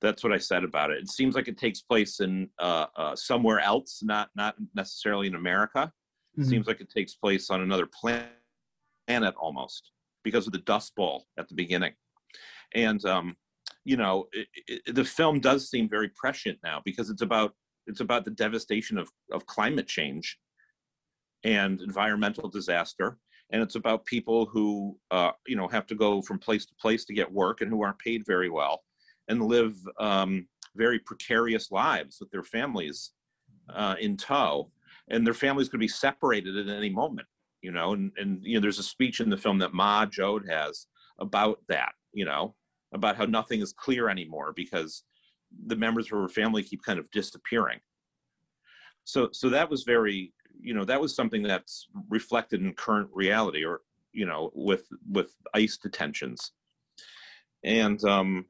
[0.02, 0.98] That's what I said about it.
[1.04, 5.36] It seems like it takes place in uh, uh, somewhere else, not not necessarily in
[5.36, 5.84] America.
[6.36, 6.50] It Mhm.
[6.52, 9.92] seems like it takes place on another planet almost
[10.28, 11.94] because of the Dust Bowl at the beginning.
[12.88, 13.28] And um,
[13.92, 17.52] you know, it, it, the film does seem very prescient now because it's about
[17.90, 20.28] it's about the devastation of of climate change
[21.44, 23.10] and environmental disaster
[23.52, 27.06] and it's about people who uh, you know have to go from place to place
[27.06, 28.84] to get work and who aren't paid very well
[29.28, 33.12] and live um, very precarious lives with their families
[33.74, 34.72] uh, in tow.
[35.12, 37.28] And their families could be separated at any moment
[37.62, 40.48] you know and, and you know there's a speech in the film that ma joad
[40.48, 40.86] has
[41.20, 42.56] about that you know
[42.94, 45.04] about how nothing is clear anymore because
[45.68, 47.80] the members of her family keep kind of disappearing.
[49.04, 53.64] So so that was very you know that was something that's reflected in current reality
[53.66, 53.82] or
[54.14, 56.52] you know with with ice detentions
[57.64, 58.46] and um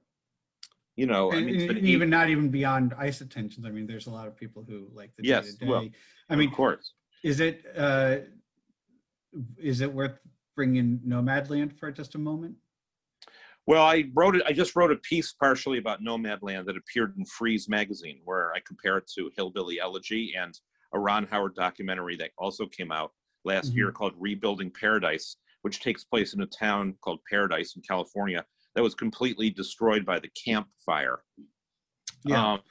[0.95, 4.11] you know i mean and even not even beyond ice detentions I mean, there's a
[4.11, 5.91] lot of people who like the Yes, day to well, day.
[6.29, 6.93] I mean, of course
[7.23, 8.17] is it uh,
[9.57, 10.19] is it worth
[10.55, 12.55] bringing Nomadland for just a moment?
[13.67, 17.25] well i wrote it i just wrote a piece partially about nomadland that appeared in
[17.25, 20.59] frieze magazine where i compare it to hillbilly elegy and
[20.93, 23.11] a ron howard documentary that also came out
[23.45, 23.75] last Mhm.
[23.75, 28.81] year called rebuilding paradise which takes place in a town called paradise in california that
[28.83, 31.23] was completely destroyed by the camp fire
[32.25, 32.53] Yeah.
[32.53, 32.61] Um,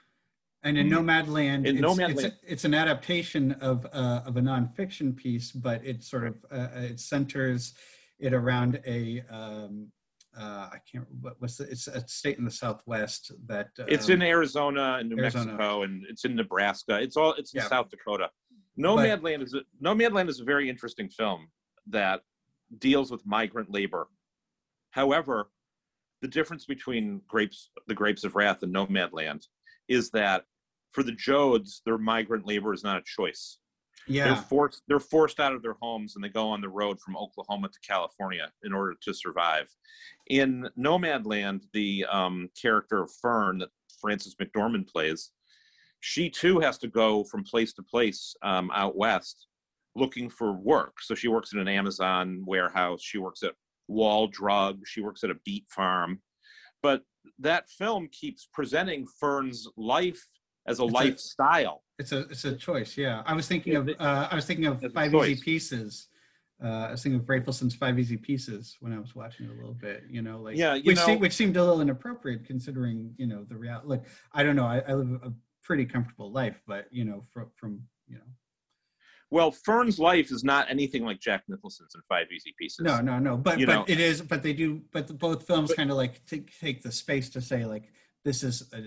[0.64, 5.16] And in Nomadland, In it's, Nomadland- it's, it's an adaptation of uh, of a nonfiction
[5.16, 7.74] piece, but it sort of uh, it centers
[8.18, 9.90] it around a um,
[10.36, 14.14] uh, I can't what was the, it's a state in the Southwest that It's um,
[14.14, 15.46] in Arizona and New Arizona.
[15.46, 17.00] Mexico, and it's in Nebraska.
[17.00, 17.68] It's all it's in Yeah.
[17.68, 18.30] South Dakota.
[18.78, 21.48] Nomadland is a, Nomadland is a very interesting film
[21.88, 22.20] that
[22.78, 24.08] deals with migrant labor.
[24.90, 25.50] However,
[26.22, 29.46] the difference between grapes, the Grapes of Wrath, and Nomadland
[29.88, 30.44] is that
[30.92, 33.58] for the Joads, their migrant labor is not a choice.
[34.08, 37.00] Yeah They're forced they're forced out of their homes and they go on the road
[37.00, 39.68] from Oklahoma to California in order to survive.
[40.28, 43.68] In Nomadland, the um, character of Fern that
[44.00, 45.30] Frances McDormand plays,
[46.00, 49.46] she too has to go from place to place um, out west
[49.96, 51.00] looking for work.
[51.00, 53.02] So she works in an Amazon warehouse.
[53.02, 53.54] She works at
[53.88, 54.80] Wall Drug.
[54.86, 56.20] She works at a beet farm.
[56.82, 57.02] But
[57.40, 60.24] that film keeps presenting Fern's life
[60.68, 61.82] as a It's a- lifestyle.
[61.98, 62.96] It's a it's a choice.
[62.96, 65.28] Yeah, I was thinking of uh, I was thinking of Five choice.
[65.30, 66.08] Easy Pieces.
[66.62, 69.54] Uh, I was thinking of Rafelson's Five Easy Pieces when I was watching it a
[69.54, 70.04] little bit.
[70.10, 73.56] You know, like Yeah, which, se- which seemed a little inappropriate considering you know the
[73.56, 73.88] reality.
[73.88, 74.66] Look, I don't know.
[74.66, 75.32] I, I live a
[75.62, 78.22] pretty comfortable life, but you know, from from you know,
[79.30, 82.80] Well, Fern's life is not anything like Jack Nicholson's in Five Easy Pieces.
[82.80, 83.36] no, no, no.
[83.36, 84.22] But You but know- it is.
[84.22, 84.82] But they do.
[84.92, 87.92] But the, both films kind of like take take the space to say like
[88.24, 88.82] this is a,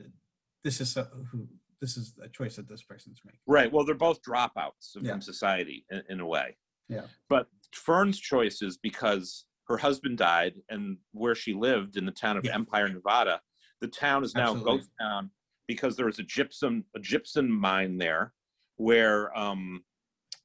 [0.64, 1.48] this is a, who
[1.82, 3.40] this is a choice that this person's making.
[3.48, 3.72] Right.
[3.72, 5.12] Well, they're both dropouts Yeah.
[5.12, 6.56] from society in, in a way.
[6.88, 7.08] Yeah.
[7.28, 12.38] But Fern's choice is because her husband died, and where she lived in the town
[12.38, 12.54] of Yeah.
[12.54, 13.42] Empire, Nevada,
[13.82, 14.74] the town is now Absolutely.
[14.74, 15.32] a ghost town
[15.68, 18.34] because there was a gypsum a gypsum mine there,
[18.76, 19.84] where um,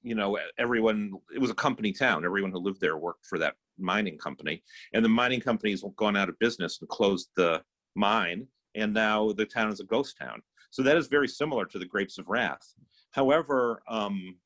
[0.02, 2.24] you know everyone it was a company town.
[2.24, 4.62] Everyone who lived there worked for that mining company,
[4.94, 7.62] and the mining company's gone out of business and closed the
[7.94, 10.40] mine, and now the town is a ghost town.
[10.70, 12.74] So that is very similar to the Grapes of Wrath.
[13.12, 14.36] However, um,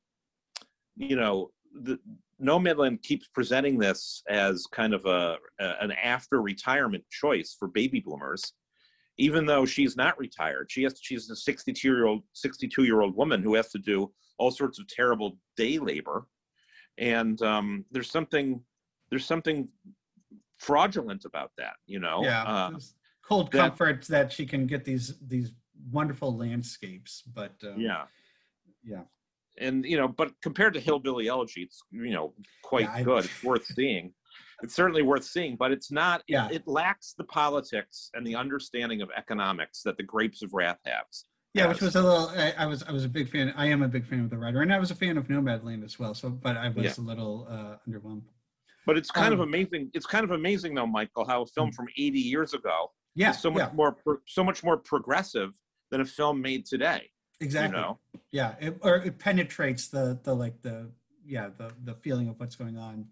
[0.95, 1.99] you know, the
[2.41, 7.99] Nomadland keeps presenting this as kind of a, a an after retirement choice for baby
[7.99, 8.53] boomers,
[9.17, 10.67] even though she's not retired.
[10.69, 14.11] She has she's a 62 year old 62 year old woman who has to do
[14.37, 16.25] all sorts of terrible day labor,
[16.97, 18.61] and um, there's something
[19.09, 19.67] there's something
[20.57, 21.75] fraudulent about that.
[21.85, 22.71] You know, yeah Uh,
[23.27, 25.51] cold that- comfort that she can get these these
[25.91, 28.03] wonderful landscapes but um, yeah.
[28.83, 29.01] yeah
[29.59, 33.25] and you know, but compared to Hillbilly Elegy, it's you know quite Yeah, I- good.
[33.29, 34.13] It's worth seeing.
[34.63, 36.23] It's certainly worth seeing, but it's not.
[36.27, 36.47] Yeah.
[36.47, 40.79] It, it lacks the politics and the understanding of economics that the Grapes of Wrath
[40.85, 41.25] has.
[41.53, 43.81] yeah which was a little I, I was i was a big fan i am
[43.83, 46.13] a big fan of the writer and i was a fan of nomadland as well
[46.13, 47.03] so but i was Yeah.
[47.03, 48.27] a little uh underwhelmed
[48.87, 49.83] But it's kind of Um, amazing.
[49.97, 52.77] It's kind of amazing, though, Michael, how a film from 80 years ago
[53.21, 55.51] yeah is so much yeah more pro- so much more progressive
[55.91, 57.09] than a film made today.
[57.39, 57.99] exactly You know,
[58.31, 60.89] yeah it, or it penetrates the the like the
[61.25, 63.05] yeah the the feeling of what's going on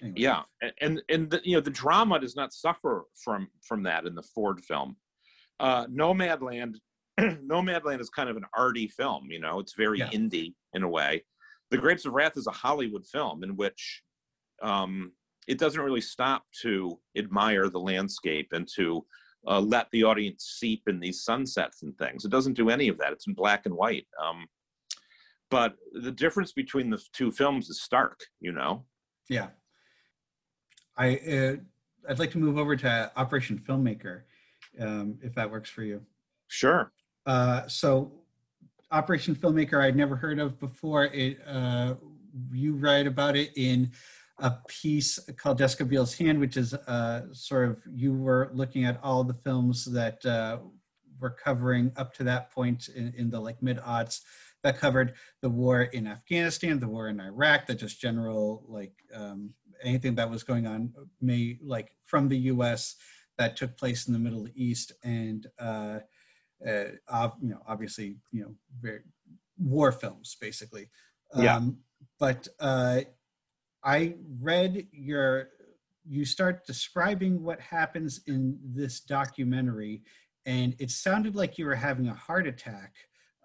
[0.00, 0.20] Anyway.
[0.20, 4.06] yeah, and and, and the, you know the drama does not suffer from from that
[4.06, 4.96] in the Ford film.
[5.58, 6.76] Uh, Nomadland,
[7.20, 9.26] Nomadland is kind of an arty film.
[9.32, 10.10] You know, it's very Yeah.
[10.10, 11.24] indie in a way.
[11.72, 14.02] The Grapes of Wrath is a Hollywood film in which
[14.62, 15.10] um,
[15.48, 19.04] it doesn't really stop to admire the landscape and to
[19.46, 22.24] uh, let the audience seep in these sunsets and things.
[22.24, 23.12] It doesn't do any of that.
[23.12, 24.06] It's in black and white.
[24.22, 24.46] Um,
[25.50, 28.20] but the difference between the two films is stark.
[28.40, 28.84] You know.
[29.28, 29.48] Yeah.
[30.96, 31.56] I uh,
[32.08, 34.22] I'd like to move over to Operation Filmmaker,
[34.80, 36.02] um, if that works for you.
[36.48, 36.92] Sure.
[37.26, 38.12] Uh, so,
[38.90, 41.06] Operation Filmmaker, I'd never heard of before.
[41.06, 41.94] It uh,
[42.52, 43.90] you write about it in
[44.40, 48.98] a piece called Jessica Biel's Hand, which is uh, sort of you were looking at
[49.02, 50.58] all the films that uh,
[51.20, 54.20] were covering up to that point in, in the like mid aughts
[54.62, 59.50] that covered the war in Afghanistan, the war in Iraq, the just general like um,
[59.82, 62.96] anything that was going on, may like from the U.S.
[63.38, 66.00] that took place in the Middle East, and uh,
[66.66, 69.00] uh, you know, obviously, you know, very,
[69.58, 70.88] war films basically.
[71.36, 71.56] Yeah.
[71.56, 71.78] Um,
[72.18, 73.02] but uh,
[73.82, 75.48] I read your
[76.08, 80.02] you start describing what happens in this documentary
[80.46, 82.94] and it sounded like you were having a heart attack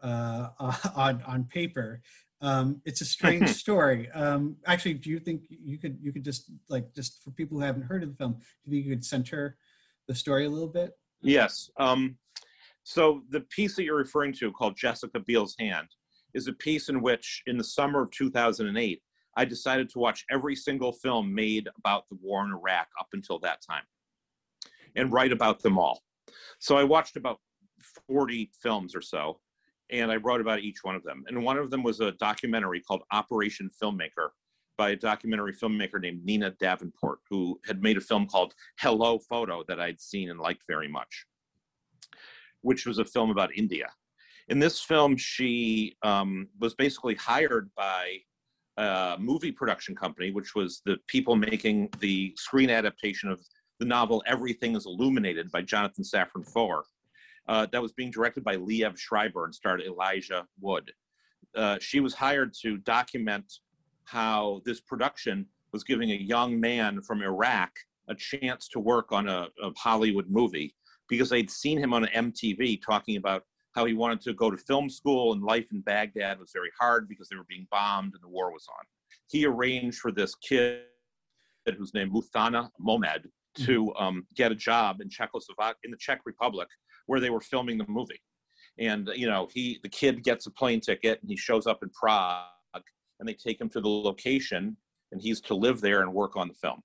[0.02, 0.50] uh,
[0.96, 2.02] on on paper.
[2.42, 4.10] Um, it's a strange story.
[4.12, 7.64] Um, actually, do you think you could you could just like just for people who
[7.64, 9.58] haven't heard of the film, do you think you could center
[10.08, 10.92] the story a little bit?
[11.22, 11.70] Yes.
[11.78, 12.18] Um,
[12.84, 15.88] so the piece that you're referring to, called Jessica Biel's Hand,
[16.36, 19.02] is a piece in which, in the summer of 2008,
[19.36, 23.40] I decided to watch every single film made about the war in Iraq up until
[23.40, 23.84] that time,
[24.96, 26.02] and write about them all.
[26.60, 27.40] So I watched about
[28.08, 29.40] 40 films or so,
[29.90, 31.24] and I wrote about each one of them.
[31.28, 34.30] And one of them was a documentary called Operation Filmmaker
[34.78, 39.64] by a documentary filmmaker named Nina Davenport, who had made a film called Hello Photo
[39.68, 41.26] that I'd seen and liked very much,
[42.62, 43.90] which was a film about India.
[44.48, 48.20] In this film, she um, was basically hired by
[48.78, 53.40] a movie production company, which was the people making the screen adaptation of
[53.80, 56.84] the novel Everything is Illuminated by Jonathan Safran Foer
[57.48, 60.92] uh, that was being directed by Liev Schreiber and starred Elijah Wood.
[61.56, 63.60] Uh, she was hired to document
[64.06, 67.72] how this production was giving a young man from Iraq
[68.08, 70.76] a chance to work on a, a Hollywood movie
[71.08, 73.44] because they'd seen him on MTV talking about
[73.76, 77.10] how he wanted to go to film school and life in Baghdad was very hard
[77.10, 78.86] because they were being bombed and the war was on.
[79.28, 80.84] He arranged for this kid
[81.78, 83.26] whose name Muthana Mohmed
[83.58, 86.68] to um, get a job in Czechoslovakia in the Czech Republic
[87.08, 88.22] where they were filming the movie.
[88.80, 91.90] And you know, he the kid gets a plane ticket and he shows up in
[91.90, 92.44] Prague
[93.20, 94.78] and they take him to the location
[95.12, 96.82] and he's to live there and work on the film.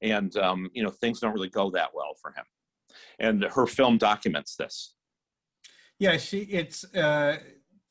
[0.00, 2.44] And um, you know, things don't really go that well for him.
[3.18, 4.94] And her film documents this.
[6.02, 7.36] Yeah, she it's uh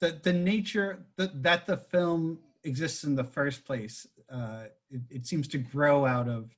[0.02, 4.06] the the nature that that the film exists in the first place.
[4.30, 6.54] Uh, it, it seems to grow out of.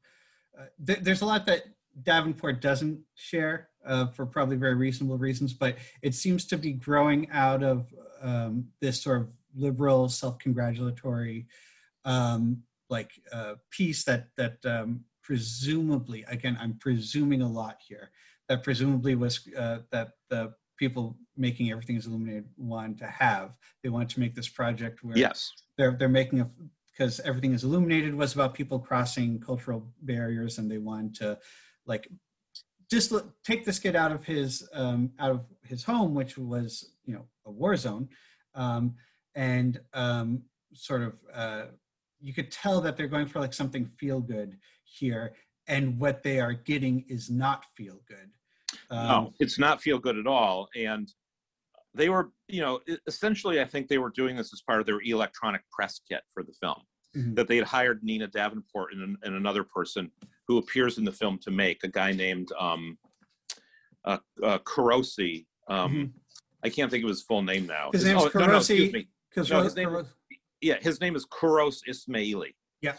[0.58, 1.62] Uh, th- there's a lot that
[2.02, 7.30] Davenport doesn't share uh, for probably very reasonable reasons, but it seems to be growing
[7.30, 11.46] out of um, this sort of liberal, self-congratulatory,
[12.04, 18.10] um, like uh, piece that that um, presumably, again, I'm presuming a lot here,
[18.50, 23.58] that presumably was uh, that the people making everything is illuminated want to have.
[23.82, 26.50] They want to make this project where yes, they're they're making a
[26.92, 31.40] because everything is illuminated was about people crossing cultural barriers and they wanted to
[31.88, 32.08] like
[32.92, 36.92] just look, take this kid out of his um, out of his home, which was
[37.06, 38.10] you know a war zone,
[38.56, 38.96] um,
[39.36, 40.44] and um,
[40.74, 41.66] sort of uh,
[42.20, 45.34] you could tell that they're going for like something feel good here,
[45.68, 48.30] and what they are getting is not feel good.
[48.94, 51.12] Um, no, it's not feel good at all, and
[51.96, 55.00] they were you know essentially I think they were doing this as part of their
[55.02, 56.82] electronic press kit for the film.
[57.16, 57.36] Mm-hmm.
[57.36, 60.10] That they had hired Nina Davenport and, and another person
[60.48, 62.98] who appears in the film to make a guy named um,
[64.04, 65.46] uh, uh, Kurosi.
[65.68, 66.04] Um, mm-hmm.
[66.64, 67.92] I can't think of his full name now.
[67.94, 68.40] His, name is oh, Kurosi.
[68.40, 69.08] No, no, excuse me.
[69.36, 70.06] No, his name,
[70.62, 72.54] yeah, his name is Kuros Ismaili.
[72.82, 72.94] Yeah.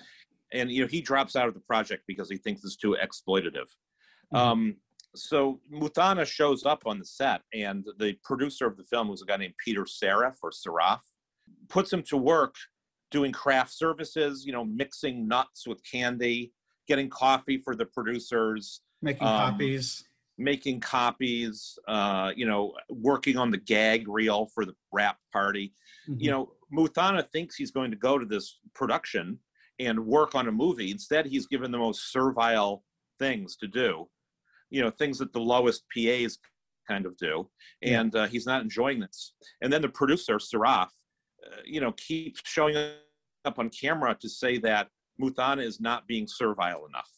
[0.52, 3.68] And you know he drops out of the project because he thinks it's too exploitative.
[4.32, 4.36] Mm-hmm.
[4.36, 4.76] Um,
[5.14, 9.26] so Muthana shows up on the set, and the producer of the film was a
[9.26, 11.00] guy named Peter Saraf or Saraf,
[11.68, 12.54] puts him to work
[13.10, 14.44] doing craft services.
[14.44, 16.52] You know, mixing nuts with candy,
[16.88, 20.04] getting coffee for the producers, making um, copies,
[20.38, 25.74] making copies, uh, you know, working on the gag reel for the wrap party.
[26.08, 26.20] Mm-hmm.
[26.20, 29.38] You know, Muthana thinks he's going to go to this production
[29.78, 30.90] and work on a movie.
[30.90, 32.84] Instead, he's given the most servile
[33.18, 34.08] things to do,
[34.75, 36.37] you know, things that the lowest PAs
[36.89, 37.49] kind of do.
[37.83, 39.35] And uh, he's not enjoying this.
[39.62, 40.89] And then the producer, Saraf,
[41.47, 42.77] uh, you know, keeps showing
[43.45, 44.89] up on camera to say that
[45.22, 47.09] Muthana is not being servile enough.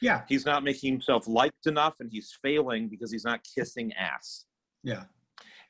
[0.00, 0.22] Yeah.
[0.28, 4.44] He's not making himself liked enough, and he's failing because he's not kissing ass.
[4.84, 5.04] Yeah.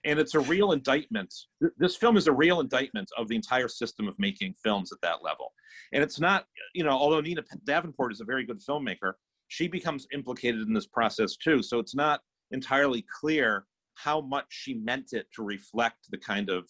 [0.05, 1.32] And it's a real indictment.
[1.78, 5.24] This film is a real indictment of the entire system of making films at that
[5.24, 5.55] level.
[5.95, 9.14] And it's not, you know, although Nina Davenport is a very good filmmaker,
[9.49, 11.62] she becomes implicated in this process too.
[11.62, 12.20] So it's not
[12.51, 16.68] entirely clear how much she meant it to reflect the kind of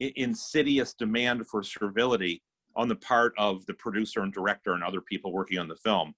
[0.00, 2.42] insidious demand for servility
[2.74, 6.14] on the part of the producer and director and other people working on the film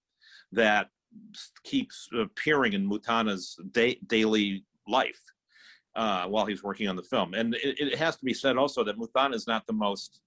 [0.53, 0.89] that
[1.65, 5.21] keeps appearing in Muthana's da- daily life
[5.97, 7.35] uh, while he's working on the film.
[7.35, 10.21] And it, it has to be said also that Mutana is not the most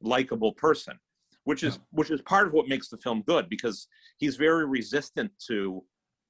[0.00, 0.98] likable person,
[1.44, 1.84] which is No.
[1.92, 3.88] which is part of what makes the film good because
[4.18, 5.84] he's very resistant to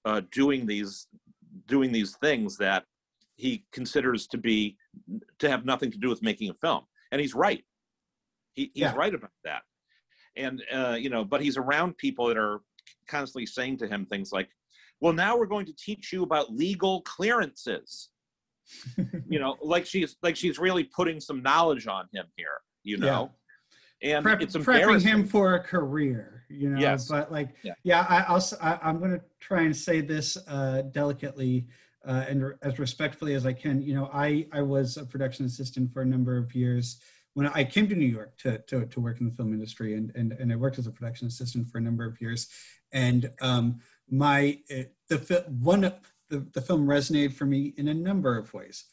[0.04, 1.06] uh, doing these
[1.66, 2.84] doing these things that
[3.36, 4.76] he considers to be
[5.38, 7.64] to have nothing to do with making a film, and he's right.
[8.54, 8.94] He, he's Yeah.
[8.94, 9.62] right about that,
[10.36, 12.60] and uh, you know, but he's around people that are
[13.08, 14.48] constantly saying to him things like,
[15.00, 18.10] "Well, now we're going to teach you about legal clearances."
[19.28, 22.60] you know, like she's like she's really putting some knowledge on him here.
[22.84, 23.30] You know,
[24.02, 26.80] and Prep, it's prepping him for a career, you know.
[26.80, 27.08] Yes.
[27.08, 27.74] But like, Yeah.
[27.82, 31.68] yeah, I, I'll, I, am going to try and say this uh, delicately
[32.04, 33.80] uh, and re- as respectfully as I can.
[33.82, 37.00] You know, I I was a production assistant for a number of years
[37.34, 40.10] when I came to New York to to, to work in the film industry, and,
[40.14, 42.48] and and I worked as a production assistant for a number of years.
[42.92, 43.80] And um,
[44.10, 44.58] my
[45.08, 45.94] the one of
[46.28, 48.84] the, the film resonated for me in a number of ways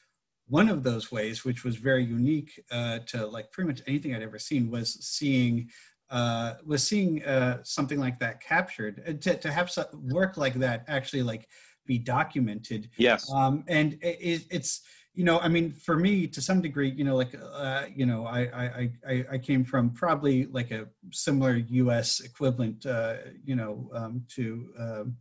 [0.50, 4.24] one of those ways, which was very unique uh, to like pretty much anything I'd
[4.24, 5.70] ever seen, was seeing
[6.10, 9.02] uh, was seeing uh, something like that captured.
[9.06, 11.48] And to to have so- work like that actually like
[11.86, 14.82] be documented, yes, um, and it, it, it's
[15.14, 18.26] you know, I mean, for me to some degree, you know, like uh, you know,
[18.26, 22.22] I I I I came from probably like a similar U.S.
[22.22, 25.18] equivalent, uh, you know, um, to um,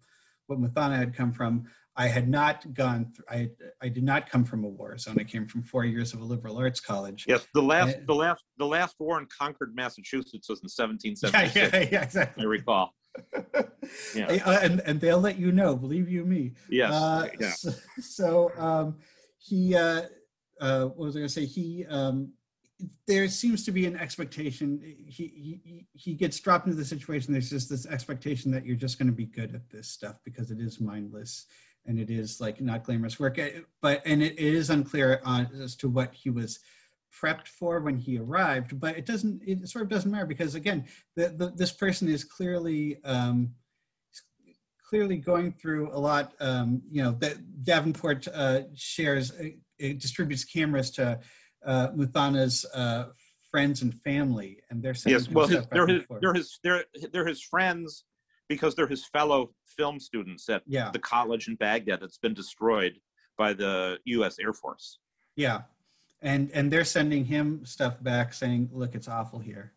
[0.47, 1.67] what Muthana had come from.
[1.99, 3.13] I had not gone.
[3.15, 5.17] Th- I I did not come from a war zone.
[5.19, 7.25] I came from four years of a liberal arts college.
[7.29, 7.45] yes.
[7.55, 11.57] The last the last the last war in Concord, Massachusetts, was in 1776.
[11.57, 12.47] yeah, yeah, I exactly.
[12.47, 12.95] recall.
[14.15, 14.27] Yeah.
[14.45, 15.75] Uh, and and they'll let you know.
[15.75, 16.53] Believe you me.
[16.71, 17.51] Yes, Uh, yeah.
[17.53, 17.71] So,
[18.01, 18.97] so um,
[19.39, 20.03] he, uh,
[20.61, 21.47] uh, what was I going to say?
[21.47, 22.33] He, um,
[23.07, 24.79] there seems to be an expectation.
[25.09, 27.33] He he- he gets dropped into the situation.
[27.33, 30.51] There's just this expectation that you're just going to be good at this stuff because
[30.51, 31.47] it is mindless
[31.89, 33.39] and it is like not glamorous work.
[33.39, 33.49] Uh,
[33.81, 36.61] But and it, is unclear on as to what he was
[37.13, 38.79] prepped for when he arrived.
[38.79, 39.43] But it doesn't.
[39.45, 40.85] It sort of doesn't matter because again,
[41.17, 43.03] the, the, this person is clearly.
[43.05, 43.55] Um,
[44.89, 46.33] clearly going through a lot.
[46.41, 51.21] Um, you know, that Davenport uh, shares, uh, it distributes cameras to
[51.67, 53.09] uh, Muthana's uh,
[53.51, 57.27] friends and family, and they're sending Yes, well, his, they're his, they're, his they're they're
[57.27, 58.05] his friends
[58.49, 63.01] because they're his fellow film students at yeah, the college in Baghdad that's been destroyed
[63.37, 64.39] by the U.S.
[64.39, 64.99] Air Force.
[65.37, 65.63] yeah,
[66.23, 69.73] and and they're sending him stuff back saying, "Look, it's awful here."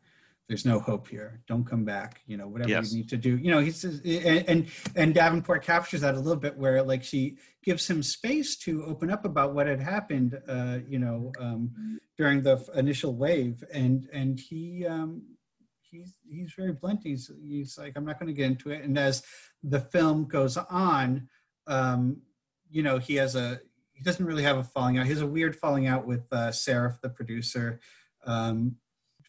[0.47, 1.39] There's no hope here.
[1.47, 2.21] Don't come back.
[2.27, 2.91] You know, whatever Yes.
[2.91, 3.37] you need to do.
[3.37, 4.67] You know, he says, and, and
[4.97, 9.09] and Davenport captures that a little bit, where like she gives him space to open
[9.09, 10.37] up about what had happened.
[10.47, 15.21] Uh, you know, um, during the initial wave, and and he um,
[15.91, 17.01] he's he's very blunt.
[17.03, 18.83] He's he's like, I'm not going to get into it.
[18.83, 19.23] And as
[19.63, 21.27] the film goes on,
[21.67, 22.21] um,
[22.69, 23.59] you know, he has a
[23.93, 25.05] he doesn't really have a falling out.
[25.05, 27.79] He has a weird falling out with uh, Saraf, the producer.
[28.25, 28.77] Um,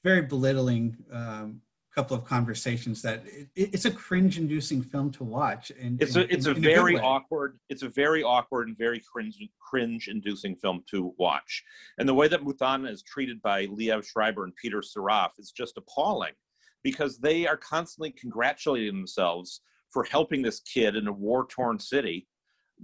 [0.03, 1.61] very belittling um,
[1.95, 5.71] couple of conversations that it, it's a cringe-inducing film to watch.
[5.79, 7.03] And It's in- a it's in- a in very way.
[7.03, 11.63] awkward it's a very awkward and very cringe cringe inducing film to watch.
[11.99, 15.77] And the way that Muthana is treated by Liev Schreiber and Peter Saraf is just
[15.77, 16.33] appalling
[16.83, 19.61] because they are constantly congratulating themselves
[19.91, 22.27] for helping this kid in a war-torn city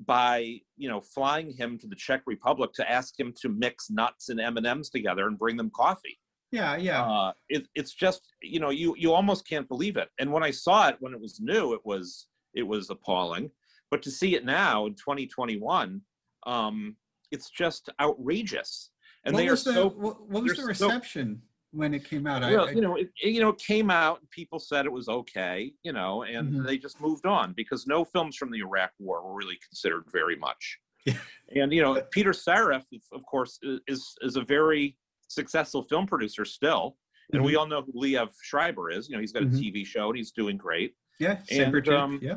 [0.06, 4.28] by you know flying him to the Czech Republic to ask him to mix nuts
[4.28, 6.18] and M&Ms together and bring them coffee.
[6.50, 7.02] Yeah, yeah.
[7.02, 10.50] uh, it, it's just you know you you almost can't believe it and when i
[10.50, 13.50] saw it when it was new it was it was appalling
[13.90, 16.00] but to see it now in 2021
[16.46, 16.96] um
[17.30, 18.90] it's just outrageous
[19.24, 21.42] and what they are the, so what, what was the they're so- reception
[21.72, 22.42] when it came out?
[22.42, 25.08] Well I- you know it, you know it came out and people said it was
[25.08, 26.66] okay you know and Mhm.
[26.66, 30.36] they just moved on because no films from the iraq war were really considered very
[30.36, 30.78] much
[31.54, 34.96] and you know peter saraf of course is is a very
[35.28, 36.96] successful film producer still
[37.34, 39.06] and we all know who Liev Schreiber is.
[39.10, 39.60] You know, he's got a Mhm.
[39.60, 40.94] TV show and he's doing great.
[41.18, 42.36] yeah, and, um, yeah.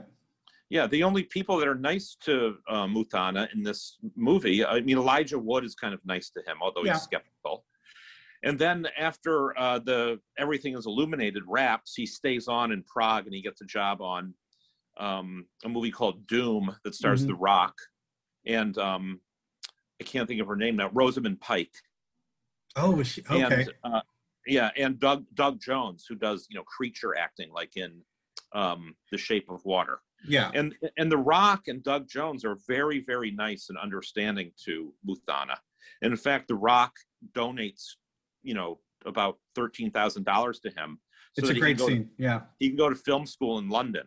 [0.70, 4.98] Yeah, the only people that are nice to uh, Muthana in this movie, I mean,
[4.98, 6.92] Elijah Wood is kind of nice to him, although Yeah.
[6.96, 7.66] he's skeptical.
[8.44, 13.36] And then after uh, the Everything is Illuminated wraps, he stays on in Prague and
[13.36, 14.34] he gets a job on
[14.98, 17.28] um, a movie called Doom that stars Mhm.
[17.28, 17.76] The Rock,
[18.46, 19.22] and um,
[20.02, 20.90] I can't think of her name now.
[20.90, 21.74] Rosamund Pike.
[22.76, 23.64] Oh, she, okay.
[23.64, 24.02] And, uh,
[24.48, 28.02] yeah, and Doug Doug Jones, who does you know creature acting like in
[28.54, 30.02] um, The Shape of Water.
[30.28, 30.52] yeah.
[30.54, 35.58] And and The Rock and Doug Jones are very very nice and understanding to Muthana.
[36.02, 36.94] And in fact, The Rock
[37.34, 37.96] donates
[38.44, 41.00] you know about thirteen thousand dollars to him.
[41.34, 42.10] so It's a great go to- scene.
[42.18, 42.42] Yeah.
[42.60, 44.04] he can go to film school in London.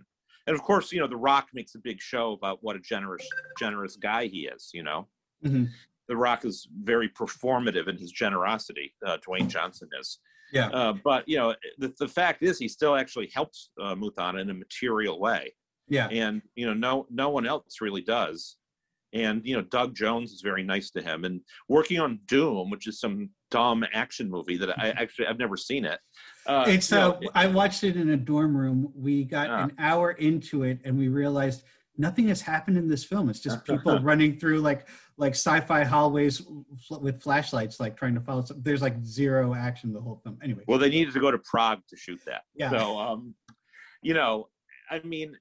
[0.46, 3.26] And of course, you know, The Rock makes a big show about what a generous,
[3.58, 4.70] generous guy he is.
[4.74, 5.08] You know,
[5.44, 5.68] Mhm.
[6.08, 8.94] The Rock is very performative in his generosity.
[9.06, 10.18] Uh, Dwayne Johnson is.
[10.52, 10.68] Yeah.
[10.68, 14.50] Uh, but you know, the, the fact is, he still actually helps uh, Muthana in
[14.50, 15.54] a material way,
[15.88, 16.08] Yeah.
[16.08, 18.56] and you know, no, no one else really does.
[19.14, 21.24] And you know, Doug Jones is very nice to him.
[21.24, 25.56] And working on Doom, which is some dumb action movie that I actually I've never
[25.56, 26.00] seen it.
[26.46, 28.92] Uh, it's you know, uh I watched it in a dorm room.
[28.94, 29.64] We got Ah.
[29.64, 31.62] an hour into it and we realized
[31.96, 33.28] nothing has happened in this film.
[33.30, 36.42] It's just people running through like like sci-fi hallways
[36.88, 38.44] fl- with flashlights, like trying to follow.
[38.44, 40.38] Some, there's like zero action the whole film.
[40.42, 40.64] Anyway.
[40.66, 42.42] Well, they needed to go to Prague to shoot that.
[42.56, 42.70] Yeah.
[42.70, 43.34] So, um,
[44.02, 44.48] you know,
[44.90, 45.36] I mean,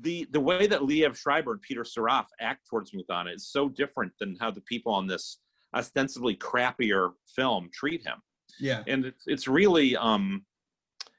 [0.00, 4.12] the the way that Liev Schreiber and Peter Saraf act towards Muthana is so different
[4.20, 5.38] than how the people on this
[5.74, 8.16] ostensibly crappier film treat him,
[8.60, 8.82] yeah.
[8.86, 10.44] and it's it's really um,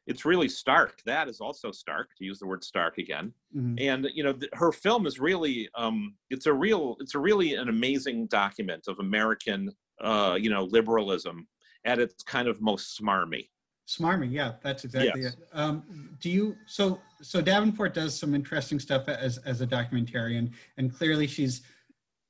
[0.08, 1.02] it's really stark.
[1.06, 3.34] That is also stark to use the word stark again.
[3.56, 3.80] Mhm.
[3.80, 7.56] And you know, th- her film is really um, it's a real it's a really
[7.56, 9.72] an amazing document of American
[10.02, 11.48] uh, you know liberalism
[11.86, 13.50] at its kind of most smarmy.
[13.88, 15.34] Smarmy, yeah, that's exactly Yes.
[15.34, 15.40] it.
[15.52, 20.94] Um, do you so so Davenport does some interesting stuff as as a documentarian, and
[20.94, 21.62] clearly she's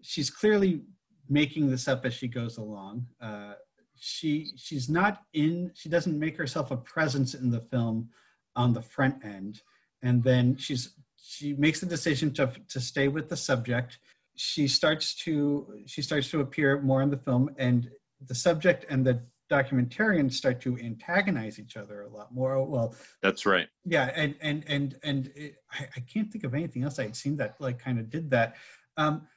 [0.01, 0.83] she's clearly
[1.29, 3.05] making this up as she goes along.
[3.21, 3.53] Uh,
[4.01, 8.09] she she's not in she doesn't make herself a presence in the film
[8.55, 9.61] on the front end,
[10.01, 13.99] and then she's she makes the decision to to stay with the subject.
[14.35, 17.89] She starts to she starts to appear more in the film, and
[18.25, 22.63] the subject and the documentarians start to antagonize each other a lot more.
[22.63, 23.67] Well, That's right.
[23.83, 27.35] yeah, and and and and it, I, I can't think of anything else I'd seen
[27.37, 28.55] that like kind of did that.
[28.95, 29.27] Um,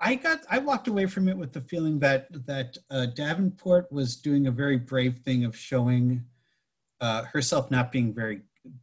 [0.00, 4.16] I- got I walked away from it with the feeling that that uh, Davenport was
[4.16, 6.24] doing a very brave thing of showing
[7.00, 8.42] uh, herself not being very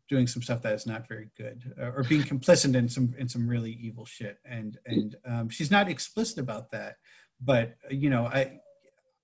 [0.09, 3.27] doing some stuff that is not very good uh, or being complicit in some in
[3.27, 6.95] some really evil shit and and um, she's not explicit about that
[7.41, 8.59] but uh, you know I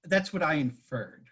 [0.05, 1.27] that's what I inferred.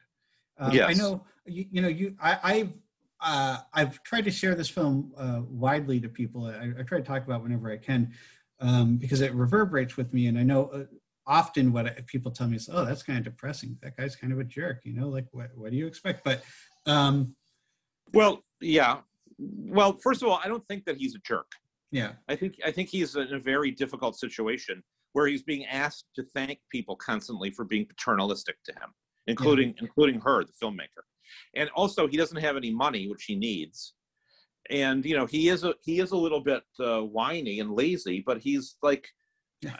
[0.57, 2.73] Um, I know you, you know you I, I've
[3.21, 6.45] uh, I've tried to share this film uh, widely to people.
[6.45, 8.13] I, I try to talk about it whenever I can
[8.60, 10.84] um, because it reverberates with me, and I know uh,
[11.26, 13.78] often what I, people tell me is, "Oh, that's kind of depressing.
[13.82, 16.24] That guy's kind of a jerk." You know, like what what do you expect?
[16.24, 16.43] But
[16.86, 17.36] um,
[18.14, 18.97] Well, yeah.
[19.38, 21.51] Well, first of all, I don't think that he's a jerk.
[21.91, 24.84] yeah, I think I think he's in a very difficult situation
[25.14, 28.89] where he's being asked to thank people constantly for being paternalistic to him,
[29.28, 31.03] including including her, the filmmaker.
[31.55, 33.93] And also, he doesn't have any money, which he needs.
[34.70, 38.24] And you know, he is a he is a little bit uh, whiny and lazy,
[38.26, 39.07] but he's like,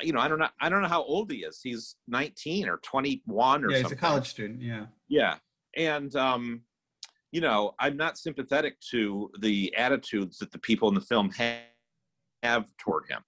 [0.02, 1.60] you know, I don't know I don't know how old he is.
[1.64, 3.98] He's 19 or 21 or yeah, he's something.
[3.98, 4.62] a college student.
[4.62, 5.36] Yeah, Yeah.
[5.78, 6.62] And um,
[7.32, 11.62] you know, I'm not sympathetic to the attitudes that the people in the film ha-
[12.42, 13.22] have toward him.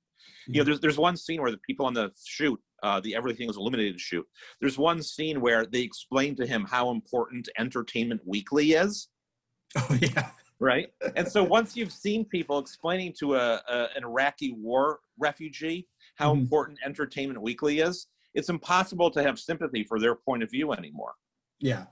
[0.47, 3.49] You know, there's there's one scene where the people on the shoot, uh, the Everything
[3.49, 4.25] is Illuminated shoot.
[4.59, 9.07] There's one scene where they explain to him how important Entertainment Weekly is,
[9.77, 10.31] oh yeah,
[10.61, 10.93] right?
[11.17, 16.33] and so once you've seen people explaining to a, a an Iraqi war refugee how
[16.33, 16.41] Mhm.
[16.41, 21.13] important Entertainment Weekly is, it's impossible to have sympathy for their point of view anymore.
[21.59, 21.85] yeah,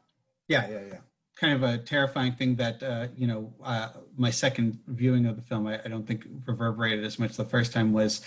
[0.47, 0.97] yeah, yeah, yeah.
[1.35, 3.53] Kind of a terrifying thing that uh, you know.
[3.63, 7.45] Uh, my second viewing of the film, I, I don't think reverberated as much the
[7.45, 7.93] first time.
[7.93, 8.21] Was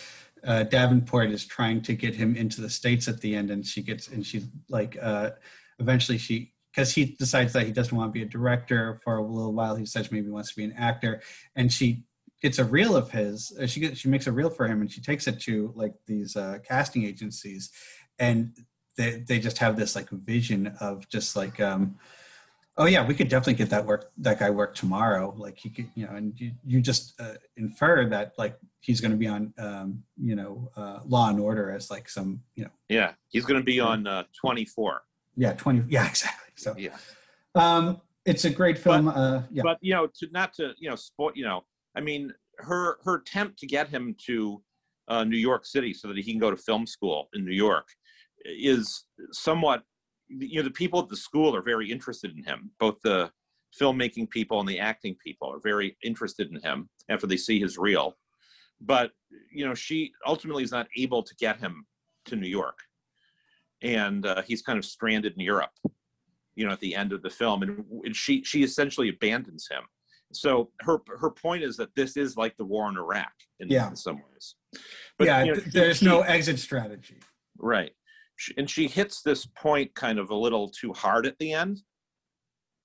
[0.44, 3.82] uh, Davenport is trying to get him into the states at the end, and she
[3.82, 5.30] gets and she's like, uh,
[5.78, 9.22] eventually she because he decides that he doesn't want to be a director for a
[9.22, 9.76] little while.
[9.76, 11.20] He says maybe he wants to be an actor,
[11.56, 12.04] and she
[12.40, 13.52] gets a reel of his.
[13.60, 15.94] Uh, she gets she makes a reel for him, and she takes it to like
[16.06, 17.70] these uh, casting agencies,
[18.18, 18.52] and
[18.96, 21.60] they they just have this like vision of just like.
[21.60, 21.96] um
[22.78, 25.86] oh yeah we could definitely get that work that guy work tomorrow like he could
[25.94, 29.52] you know and you, you just uh, infer that like he's going to be on
[29.58, 33.60] um you know uh law and order as like some you know Yeah, he's going
[33.60, 35.02] to be on uh, 24.
[35.36, 36.96] yeah 20 yeah exactly so Yeah.
[37.54, 40.96] um it's a great film uh yeah but you know to not to you know
[40.96, 41.36] sport.
[41.36, 41.64] you know
[41.96, 44.62] i mean her her attempt to get him to
[45.08, 47.88] uh, new york city so that he can go to film school in new york
[48.44, 49.82] is somewhat
[50.28, 53.30] you know the people at the school are very interested in him both the
[53.78, 57.78] filmmaking people and the acting people are very interested in him after they see his
[57.78, 58.14] reel
[58.80, 59.10] but
[59.50, 61.84] you know she ultimately is not able to get him
[62.24, 62.78] to new york
[63.82, 65.70] and uh, he's kind of stranded in europe
[66.56, 69.82] you know at the end of the film and, and she she essentially abandons him
[70.32, 73.88] so her her point is that this is like the war in iraq in, Yeah.
[73.88, 74.54] in some ways
[75.20, 77.18] yeah, you know, th- there's she- no exit strategy.
[77.58, 77.92] Right.
[78.56, 81.82] And she hits this point kind of a little too hard at the end.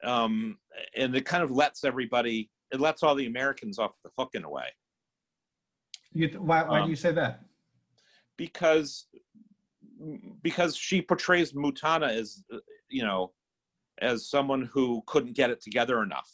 [0.04, 0.58] Um,
[0.96, 4.44] and it kind of lets everybody, it lets all the Americans off the hook in
[4.44, 4.66] a way
[6.12, 7.40] You th- why why do Um, you say that?
[8.38, 9.08] because
[10.44, 12.58] because she portrays Muthana as uh,
[12.90, 13.32] you know
[14.02, 16.30] as someone who couldn't get it together enough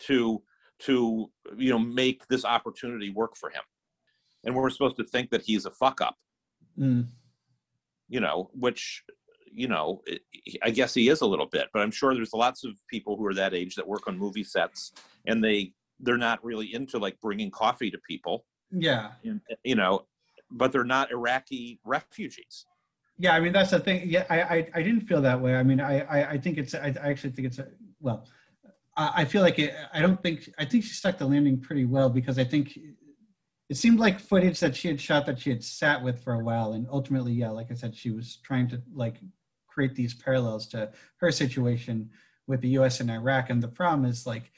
[0.00, 0.42] to
[0.80, 3.62] to you know make this opportunity work for him
[4.44, 6.16] and we're supposed to think that he's a fuck up
[6.78, 7.08] Mm.
[8.08, 9.04] you know, which,
[9.44, 10.00] you know,
[10.62, 13.26] I guess he is a little bit, but I'm sure there's lots of people who
[13.26, 14.92] are that age that work on movie sets
[15.26, 20.06] and they they're not really into like bringing coffee to people, Yeah, and, you know,
[20.50, 22.64] but they're not Iraqi refugees.
[23.18, 23.34] Yeah.
[23.34, 24.08] I mean, that's the thing.
[24.08, 25.56] Yeah, I I, I didn't feel that way.
[25.56, 27.68] I mean, I I, I think it's I, I actually think it's a
[28.00, 28.26] well.
[28.96, 31.84] I, I feel like it, I don't think I think she stuck the landing pretty
[31.84, 32.78] well because I think
[33.72, 36.44] it seemed like footage that she had shot that she had sat with for a
[36.44, 39.16] while and ultimately yeah like i said she was trying to like
[39.66, 42.10] create these parallels to her situation
[42.46, 44.52] with the us and iraq and the problem is like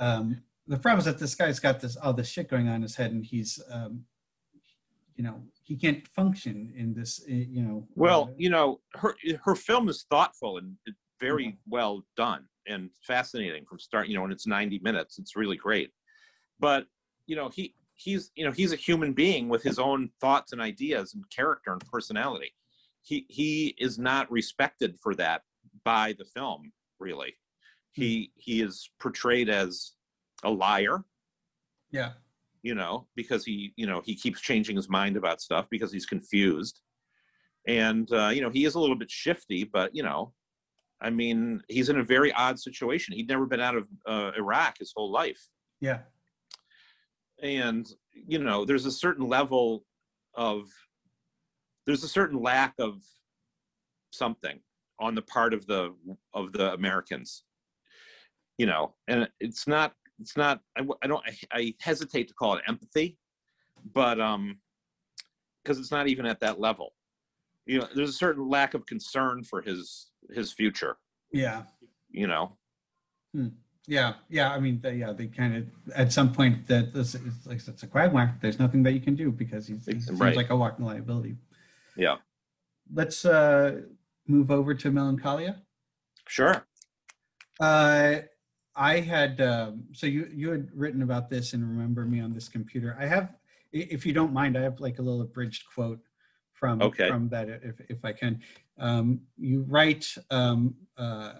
[0.00, 2.82] um, the problem is that this guy's got this all this shit going on in
[2.82, 4.04] his head and he's um,
[5.18, 9.14] you know he can't function in this uh, you know Well, uh, you know, her
[9.44, 10.76] her film is thoughtful and
[11.20, 14.06] very well done and fascinating from start.
[14.06, 15.18] You know, and it's 90 minutes.
[15.18, 15.90] It's really great.
[16.60, 16.86] But
[17.26, 20.62] you know, he he's you know he's a human being with his own thoughts and
[20.62, 22.54] ideas and character and personality.
[23.02, 25.42] He he is not respected for that
[25.84, 26.72] by the film.
[27.00, 27.34] Really,
[27.90, 29.92] he he is portrayed as
[30.44, 31.02] a liar
[31.90, 32.12] yeah
[32.62, 36.06] you know, because he, you know, he keeps changing his mind about stuff because he's
[36.06, 36.80] confused.
[37.66, 40.32] And, uh, you know, he is a little bit shifty, but, you know,
[41.00, 43.14] I mean, he's in a very odd situation.
[43.14, 45.40] He'd never been out of uh, Iraq his whole life.
[45.80, 46.00] yeah
[47.42, 49.84] And, you know, there's a certain level
[50.34, 50.68] of,
[51.86, 53.02] there's a certain lack of
[54.10, 54.58] something
[54.98, 55.94] on the part of the,
[56.34, 57.44] of the Americans,
[58.56, 62.54] you know, and it's not, it's not, I, I don't, I, I hesitate to call
[62.56, 63.18] it empathy,
[63.94, 64.58] but, um,
[65.62, 66.94] because it's not even at that level.
[67.66, 70.96] You know, there's a certain lack of concern for his, his future,
[71.32, 71.62] yeah
[72.10, 72.56] you know?
[73.86, 77.46] yeah yeah i mean they, yeah they kind of at some point that this is
[77.46, 80.34] like it's a quagmire there's nothing that you can do because he's, he seems Right.
[80.36, 81.36] like a walking liability
[81.96, 82.16] Yeah.
[82.92, 83.82] let's uh
[84.26, 85.62] move over to melancholia
[86.26, 86.66] Sure.
[87.60, 88.16] uh
[88.78, 92.48] i had um so you you had written about this and remember me on this
[92.48, 92.96] computer.
[92.98, 93.34] I have
[93.72, 95.98] if you don't mind i have like a little abridged quote
[96.52, 97.08] from Okay.
[97.08, 98.40] from that if if i can.
[98.78, 101.32] Um you write um uh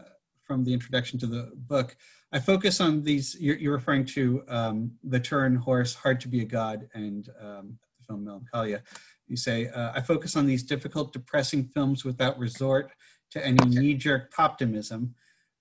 [0.43, 1.97] from the introduction to the book
[2.33, 6.41] i focus on these you're, you're referring to um the turin horse hard to be
[6.41, 8.83] a god and um the film melancholia.
[9.29, 12.91] You say uh, i focus on these difficult depressing films without resort
[13.31, 15.15] to any knee-jerk optimism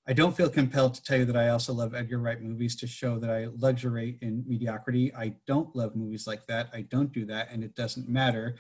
[0.08, 2.88] I don't feel compelled to tell you that I also love Edgar Wright movies to
[2.88, 5.14] show that I luxuriate in mediocrity.
[5.14, 6.70] I don't love movies like that.
[6.74, 8.56] I don't do that, and it doesn't matter.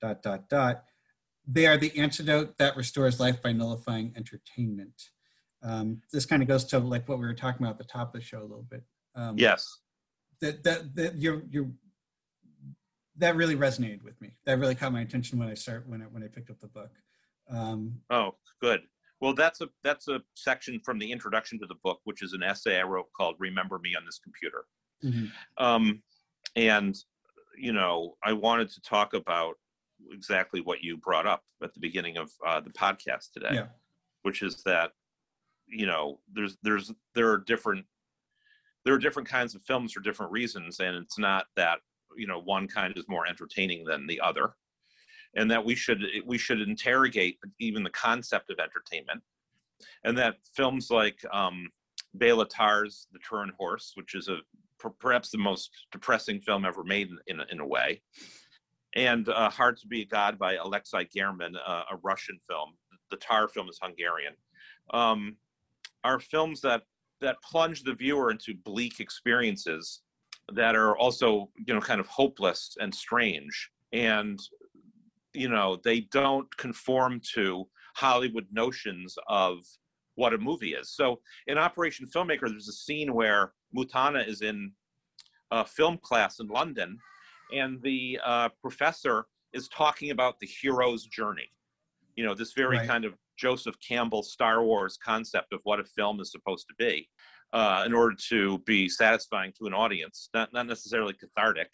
[0.00, 0.84] Dot dot dot.
[1.46, 5.10] They are the antidote that restores life by nullifying entertainment.
[5.62, 8.14] Um, this kind of goes to like what we were talking about at the top
[8.14, 8.82] of the show a little bit.
[9.14, 9.78] Um, Yes.
[10.40, 11.70] That that that you're you're
[13.16, 14.30] that really resonated with me.
[14.46, 16.66] That really caught my attention when I start when I when I picked up the
[16.66, 16.90] book.
[17.48, 18.80] Um, Oh, good.
[19.20, 22.42] Well, that's a that's a section from the introduction to the book, which is an
[22.42, 24.64] essay I wrote called "Remember Me on This Computer."
[25.04, 25.30] mhm.
[25.58, 26.02] Um,
[26.56, 26.96] and
[27.56, 29.56] you know, I wanted to talk about
[30.10, 33.68] exactly what you brought up at the beginning of uh, the podcast today, Yeah.
[34.22, 34.92] which is that
[35.66, 37.86] you know, there's there's there are different
[38.84, 41.80] there are different kinds of films for different reasons, and it's not that
[42.16, 44.54] you know one kind is more entertaining than the other
[45.36, 49.22] and that we should we should interrogate even the concept of entertainment.
[50.04, 51.68] And that films like um
[52.18, 54.38] Béla Tarr's The Turin Horse which is a
[54.98, 58.00] perhaps the most depressing film ever made in, in a way.
[58.96, 62.70] And uh, Hard to Be a God by Alexei German uh, a Russian film.
[63.10, 64.34] The Tar film is Hungarian.
[64.92, 65.36] Um,
[66.02, 66.82] are films that
[67.20, 70.00] that plunge the viewer into bleak experiences
[70.54, 73.70] that are also you know kind of hopeless and strange.
[73.92, 74.40] And
[75.34, 79.58] you know they don't conform to hollywood notions of
[80.14, 84.72] what a movie is so in operation filmmaker there's a scene where muthana is in
[85.50, 86.98] a film class in london
[87.52, 91.50] and the uh, professor is talking about the hero's journey.
[92.16, 92.88] You know, this very Right.
[92.88, 97.08] kind of Joseph Campbell Star Wars concept of what a film is supposed to be,
[97.52, 101.72] uh, in order to be satisfying to an audience, not not necessarily cathartic.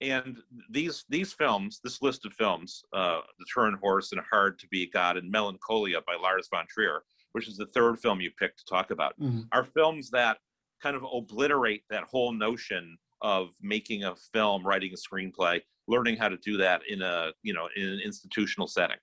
[0.00, 0.36] And
[0.70, 4.86] these these films, this list of films, uh, The Trojan Horse and Hard to Be
[4.90, 8.64] God and Melancholia by Lars von Trier, which is the third film you picked to
[8.66, 9.48] talk about, Mhm.
[9.52, 10.38] are films that
[10.82, 16.28] kind of obliterate that whole notion of making a film, writing a screenplay, learning how
[16.28, 18.98] to do that in a you know in an institutional setting.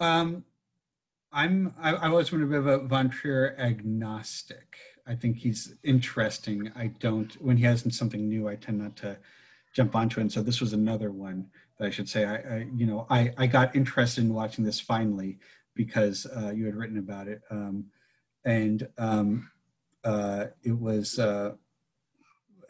[0.00, 0.44] Um,
[1.32, 4.78] I'm I, I was one of a Von Trier agnostic.
[5.08, 6.70] I think he's interesting.
[6.76, 9.16] I don't when he has something new, I tend not to
[9.74, 10.24] jump onto it.
[10.24, 11.48] And so this was another one
[11.78, 12.24] that I should say.
[12.24, 15.38] I, I you know I I got interested in watching this finally
[15.74, 17.86] because uh, you had written about it, um,
[18.44, 19.50] and um,
[20.04, 21.18] uh, it was.
[21.18, 21.52] Uh,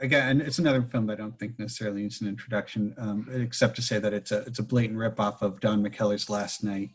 [0.01, 3.83] Again, it's another film that I don't think necessarily needs an introduction, um, except to
[3.83, 6.91] say that it's a it's a blatant ripoff of Don McKellar's Last Night,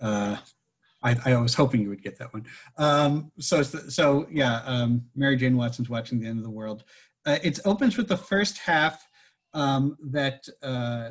[0.00, 0.38] uh,
[1.02, 2.44] I, I was hoping you would get that one.
[2.76, 6.84] Um, so, so yeah, um, Mary Jane Watson's watching the end of the world.
[7.24, 9.06] Uh, it opens with the first half
[9.54, 11.10] um, that uh,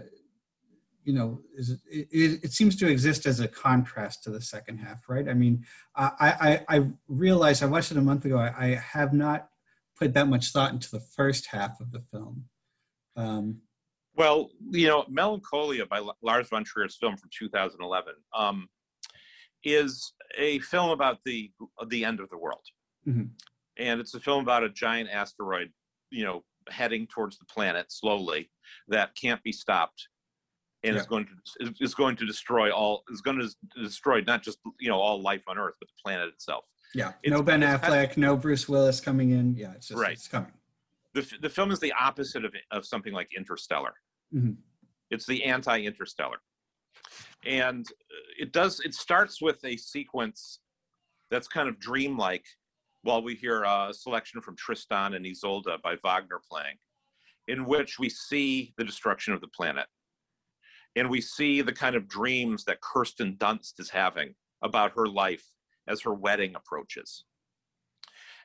[1.03, 4.77] you know is it, it, it seems to exist as a contrast to the second
[4.77, 5.29] half, right?
[5.29, 5.65] I mean,
[5.95, 8.37] I I, I realized I watched it a month ago.
[8.37, 9.49] I, I have not
[9.97, 12.45] put that much thought into the first half of the film.
[13.15, 13.61] Um,
[14.15, 18.67] Well, you know, Melancholia by Lars von Trier's film from 2011 um,
[19.63, 21.51] is a film about the
[21.87, 22.65] the end of the world,
[23.07, 23.29] Mhm.
[23.77, 25.71] and it's a film about a giant asteroid,
[26.11, 28.51] you know, heading towards the planet slowly
[28.87, 30.09] that can't be stopped,
[30.83, 33.49] and is going to is, going to destroy all is going to
[33.81, 36.65] destroy not just you know all life on Earth, but the planet itself.
[36.93, 39.55] yeah, It's- no Ben Affleck, no Bruce Willis coming in.
[39.55, 40.13] Yeah, it's just Right.
[40.13, 40.53] it's coming.
[41.13, 43.95] the the film is the opposite of of something like Interstellar.
[44.33, 44.57] Mhm.
[45.09, 46.41] It's the anti-Interstellar,
[47.45, 47.85] and
[48.39, 48.79] it does.
[48.79, 50.59] It starts with a sequence
[51.29, 52.45] that's kind of dreamlike,
[53.03, 56.75] while we hear a selection from Tristan and Isolde by Wagner playing,
[57.47, 59.85] in which we see the destruction of the planet,
[60.95, 65.45] and we see the kind of dreams that Kirsten Dunst is having about her life
[65.87, 67.23] as her wedding approaches.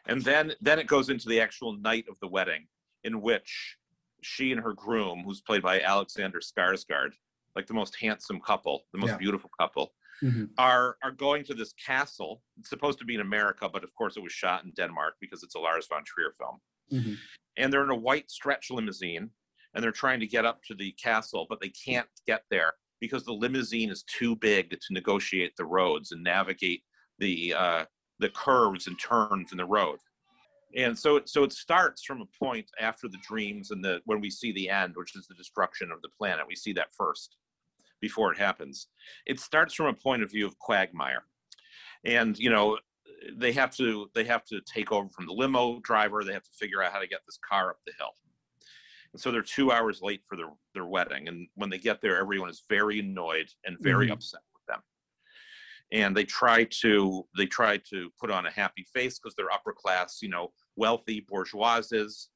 [0.07, 2.67] And then, then it goes into the actual night of the wedding,
[3.05, 3.77] in which
[4.23, 7.13] she and her groom, who's played by Alexander Skarsgård,
[7.57, 9.17] like the most handsome couple, the most Yeah.
[9.19, 10.51] beautiful couple, Mhm.
[10.59, 12.43] are are going to this castle.
[12.59, 15.43] It's supposed to be in America, but of course it was shot in Denmark because
[15.43, 16.61] it's a Lars von Trier film.
[16.91, 17.19] Mhm.
[17.57, 19.31] And they're in a white stretch limousine,
[19.75, 23.25] and they're trying to get up to the castle, but they can't get there because
[23.25, 26.85] the limousine is too big to negotiate the roads and navigate
[27.19, 27.87] the uh,
[28.19, 29.99] the curves and turns in the road.
[30.75, 34.31] And so, so it starts from a point after the dreams and the when we
[34.31, 36.47] see the end, which is the destruction of the planet.
[36.47, 37.37] We see that first
[38.03, 38.89] before it happens.
[39.25, 41.25] It starts from a point of view of Quagmire,
[42.05, 42.79] and you know
[43.37, 46.23] they have to they have to take over from the limo driver.
[46.23, 48.11] They have to figure out how to get this car up the hill.
[49.13, 52.19] And so they're two hours late for their their wedding, and when they get there,
[52.19, 54.13] everyone is very annoyed and very Mhm.
[54.15, 54.83] upset with them.
[55.93, 59.73] And they try to they try to put on a happy face because they're upper
[59.73, 62.31] class, you know, wealthy bourgeoises.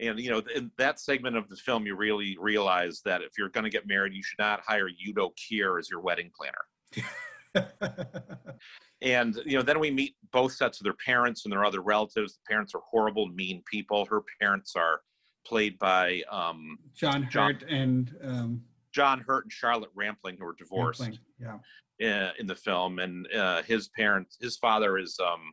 [0.00, 3.48] And you know, in that segment of the film, you really realize that if you're
[3.50, 7.54] going to get married, you should not hire Udo Kier as your wedding planner.
[9.02, 12.34] And you know, then we meet both sets of their parents and their other relatives.
[12.34, 14.04] The parents are horrible, mean people.
[14.06, 15.00] Her parents are
[15.44, 18.62] played by um, John John- Hurt and um,
[18.92, 21.18] John Hurt and Charlotte Rampling, who are divorced Rampling.
[21.98, 22.26] Yeah.
[22.26, 23.00] uh, in the film.
[23.00, 25.52] And uh, his parents, his father is um,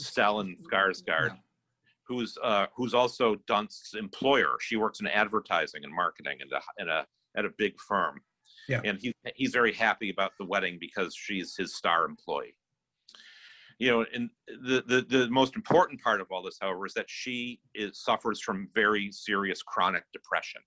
[0.00, 1.36] Stellan Skarsgård, Yeah.
[2.06, 4.56] Who's uh, who's also Dunst's employer.
[4.60, 8.20] She works in advertising and marketing in a, in a at a big firm.
[8.68, 8.80] Yeah.
[8.84, 12.56] And he's he's very happy about the wedding because she's his star employee.
[13.78, 17.08] You know, and the, the the most important part of all this, however, is that
[17.08, 20.62] she is suffers from very serious chronic depression,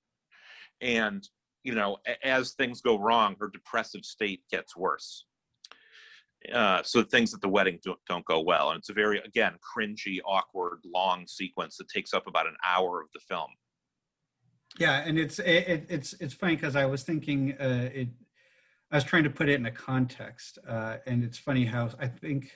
[0.82, 1.28] and
[1.64, 5.26] you know, as things go wrong, her depressive state gets worse.
[6.54, 9.54] Uh, so things at the wedding don't, don't go well, and it's a very again
[9.76, 13.50] cringy, awkward, long sequence that takes up about an hour of the film.
[14.80, 18.10] Yeah, and it's it, it, it's it's funny because I was thinking uh, it.
[18.92, 22.08] I was trying to put it in a context, uh, and it's funny how I
[22.08, 22.52] think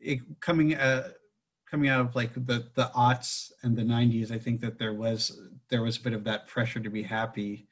[0.00, 1.10] it coming uh,
[1.70, 4.32] coming out of like the the aughts and the '90s.
[4.32, 5.40] I think that there was
[5.70, 7.68] there was a bit of that pressure to be happy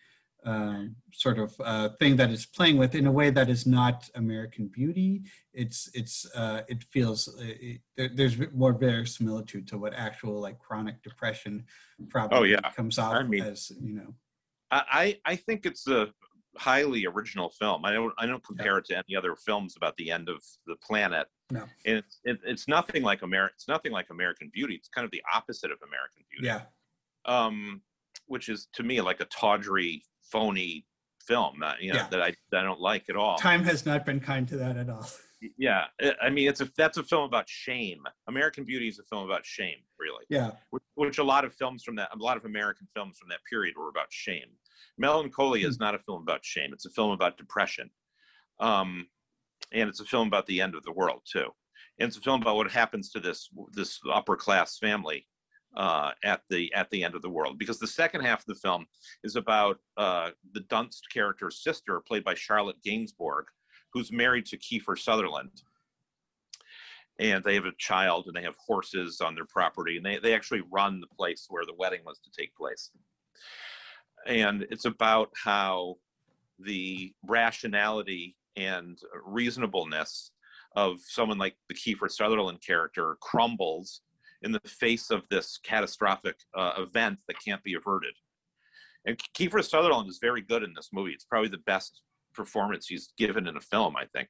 [0.47, 4.09] um, sort of uh, thing that it's playing with in a way that is not
[4.15, 5.23] American Beauty.
[5.53, 10.59] It's it's uh, it feels uh, it, there, there's more verisimilitude to what actual like
[10.59, 11.65] chronic depression
[12.09, 12.71] probably Oh, yeah.
[12.71, 14.15] comes off I mean- as you know.
[14.73, 16.09] I, I think it's a
[16.59, 17.85] highly original film.
[17.85, 20.75] I don't I don't compare it to any other films about the end of the
[20.77, 21.29] planet.
[21.53, 21.65] No.
[21.85, 23.55] And it's it, it's nothing like American.
[23.55, 24.75] It's nothing like American Beauty.
[24.75, 26.47] It's kind of the opposite of American Beauty.
[26.49, 26.63] Yeah,
[27.33, 27.81] Um,
[28.27, 30.85] which is to me like a tawdry, phony
[31.27, 31.59] film.
[31.61, 32.09] That you know Yeah.
[32.09, 33.37] that I that I don't like at all.
[33.39, 35.07] time has not been kind to that at all.
[35.59, 35.85] Yeah,
[36.23, 38.03] I- mean it's a that's a film about shame.
[38.27, 40.25] American Beauty is a film about shame, really.
[40.31, 43.29] Yeah, which, which a lot of films from that a lot of american films from
[43.29, 44.49] that period were about shame
[44.99, 47.91] melancholia is not a film about shame it's a film about depression
[48.61, 49.07] um,
[49.73, 51.49] and it's a film about the end of the world too
[51.99, 55.27] and it's a film about what happens to this this upper class family
[55.77, 57.59] uh, at the at the end of the world.
[57.59, 58.87] Because the second half of the film
[59.25, 63.45] is about uh, the dunst character's sister played by charlotte gainsbourg
[63.93, 65.63] who's married to kiefer sutherland.
[67.19, 70.35] And they have a child and they have horses on their property and they, they
[70.35, 72.91] actually run the place where the wedding was to take place.
[74.27, 75.97] And it's about how
[76.59, 80.33] the rationality and reasonableness
[80.75, 84.03] of someone like the Kiefer Sutherland character crumbles
[84.43, 88.15] in the face of this catastrophic uh, event that can't be averted.
[89.07, 91.13] And Kiefer Sutherland is very good in this movie.
[91.13, 92.01] It's probably the best
[92.35, 94.29] performance he's given in a film, I think.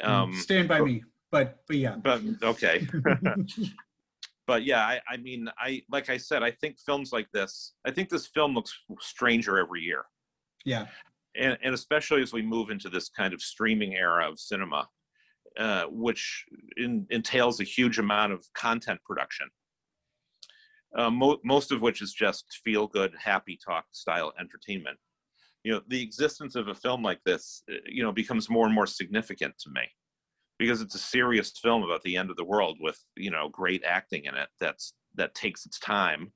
[0.00, 1.04] Um, stand by me.
[1.30, 2.86] But but yeah, but okay
[4.46, 7.90] but yeah I, I mean i like i said i think films like this i
[7.90, 10.04] think this film looks stranger every year
[10.64, 10.86] yeah,
[11.36, 14.86] and, and especially as we move into this kind of streaming era of cinema
[15.58, 16.44] uh, which
[16.76, 19.48] in, entails a huge amount of content production.
[20.96, 24.98] Uh, mo- most of which is just feel good happy talk style entertainment.
[25.64, 28.74] You know the existence of a film like this uh, you know becomes more and
[28.74, 29.82] more significant to me
[30.58, 33.82] because it's a serious film about the end of the world with you know great
[33.84, 36.32] acting in it that's that takes its time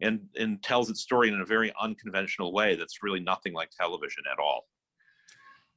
[0.00, 4.22] and and tells its story in a very unconventional way that's really nothing like television
[4.30, 4.66] at all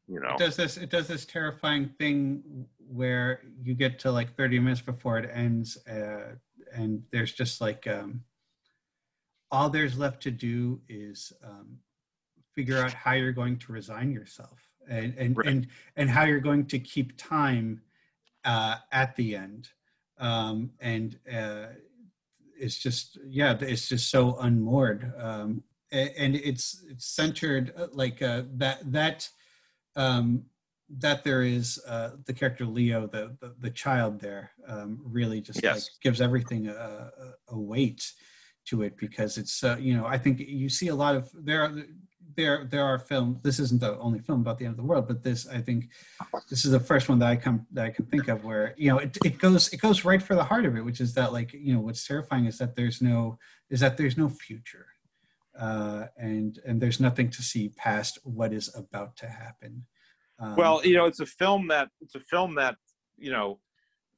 [0.07, 4.35] you know it does this it does this terrifying thing where you get to like
[4.35, 6.35] 30 minutes before it ends uh,
[6.73, 8.21] and there's just like um,
[9.51, 11.77] all there's left to do is um,
[12.53, 15.47] figure out how you're going to resign yourself and and Right.
[15.47, 17.81] and, and how you're going to keep time
[18.45, 19.69] uh, at the end
[20.19, 21.67] um, and uh,
[22.59, 28.43] it's just yeah it's just so unmoored um, and it's it's centered uh, like uh,
[28.55, 29.29] that that
[29.95, 30.43] um,
[30.89, 35.63] that there is uh, the character Leo, the the, the child there, um, really just
[35.63, 38.11] like gives everything a, a, a weight
[38.65, 41.63] to it because it's uh, you know I think you see a lot of there
[41.63, 41.73] are
[42.35, 43.39] there there are films.
[43.41, 45.89] This isn't the only film about the end of the world, but this I think
[46.49, 48.89] this is the first one that I come that I can think of where you
[48.89, 51.33] know it, it goes it goes right for the heart of it, which is that
[51.33, 53.37] like you know what's terrifying is that there's no
[53.69, 54.87] is that there's no future
[55.59, 59.85] uh, and and there's nothing to see past what is about to happen.
[60.39, 62.75] Um, well you know it's a film that it's a film that
[63.17, 63.59] you know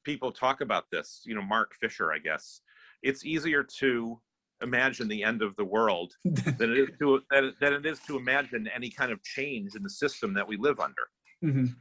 [0.03, 2.61] people talk about this you know mark fisher i guess
[3.03, 4.19] it's easier to
[4.61, 8.15] imagine the end of the world than it is to than, than it is to
[8.17, 11.05] imagine any kind of change in the system that we live under
[11.43, 11.75] Mhm.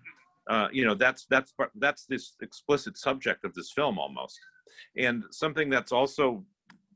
[0.51, 4.39] uh, you know that's that's that's this explicit subject of this film almost
[4.97, 6.45] and something that's also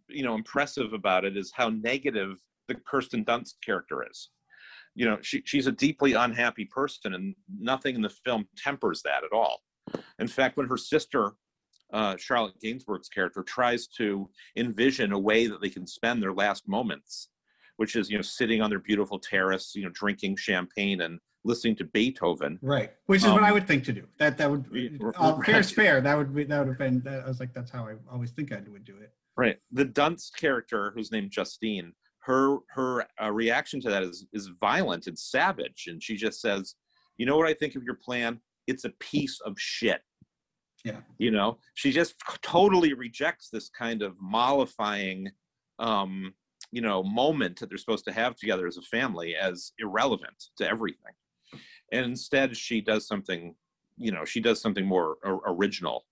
[0.08, 2.36] you know impressive about it is how negative
[2.68, 4.30] the kirsten dunst character is
[4.94, 9.24] you know she, she's a deeply unhappy person and nothing in the film tempers that
[9.24, 9.60] at all
[10.18, 11.32] in fact when her sister
[11.92, 16.68] uh, charlotte gainsbourg's character tries to envision a way that they can spend their last
[16.68, 17.30] moments
[17.76, 21.74] which is you know sitting on their beautiful terrace you know drinking champagne and listening
[21.76, 24.04] to beethoven Right, which is what I Um, would think to do.
[24.18, 24.66] That that would
[25.16, 25.60] uh, fair right.
[25.64, 26.00] is fair.
[26.00, 27.00] That would be that would have been.
[27.04, 29.12] That, I was like, that's how I always think I would do it.
[29.36, 29.56] Right.
[29.70, 31.92] The Dunst character, who's named Justine,
[32.28, 36.74] her her uh, reaction to that is is violent and savage, and she just says,
[37.16, 38.40] "You know what I think of your plan?
[38.66, 40.02] It's a piece of shit."
[40.84, 41.00] Yeah.
[41.16, 45.30] You know, she just totally rejects this kind of mollifying,
[45.78, 46.34] um,
[46.70, 50.68] you know, moment that they're supposed to have together as a family as irrelevant to
[50.68, 51.14] everything,
[51.92, 53.54] and instead she does something,
[53.96, 55.16] you know, she does something more
[55.46, 56.04] original.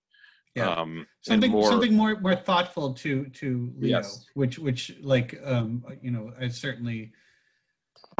[0.55, 0.69] Yeah.
[0.69, 4.25] Um, Something more, something more more thoughtful to to Leo, Yes.
[4.33, 7.11] which which like um you know I certainly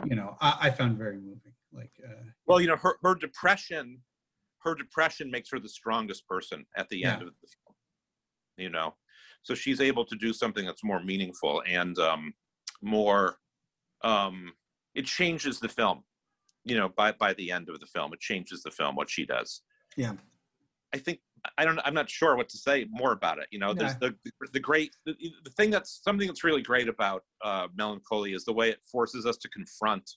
[0.05, 1.53] you know I, I found very moving.
[1.73, 4.01] Like uh, well you know her, her depression
[4.63, 7.27] her depression makes her the strongest person at the end Yeah.
[7.27, 7.75] of the film
[8.57, 8.95] you know
[9.43, 12.33] so she's able to do something that's more meaningful and um
[12.81, 13.37] more
[14.03, 14.53] um
[14.95, 16.03] it changes the film.
[16.65, 19.25] You know, by by the end of the film, it changes the film what she
[19.25, 19.61] does.
[19.95, 20.13] Yeah.
[20.93, 21.19] I think
[21.57, 21.79] I don't.
[21.85, 23.47] I'm not sure what to say more about it.
[23.51, 24.15] You know, there's the
[24.53, 28.53] the great the, the thing that's something that's really great about uh, melancholy is the
[28.53, 30.09] way it forces us to confront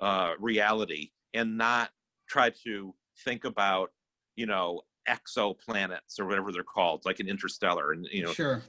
[0.00, 1.90] uh, reality and not
[2.28, 2.94] try to
[3.24, 3.90] think about
[4.36, 8.62] you know exoplanets or whatever they're called, like an interstellar, and you know, sure.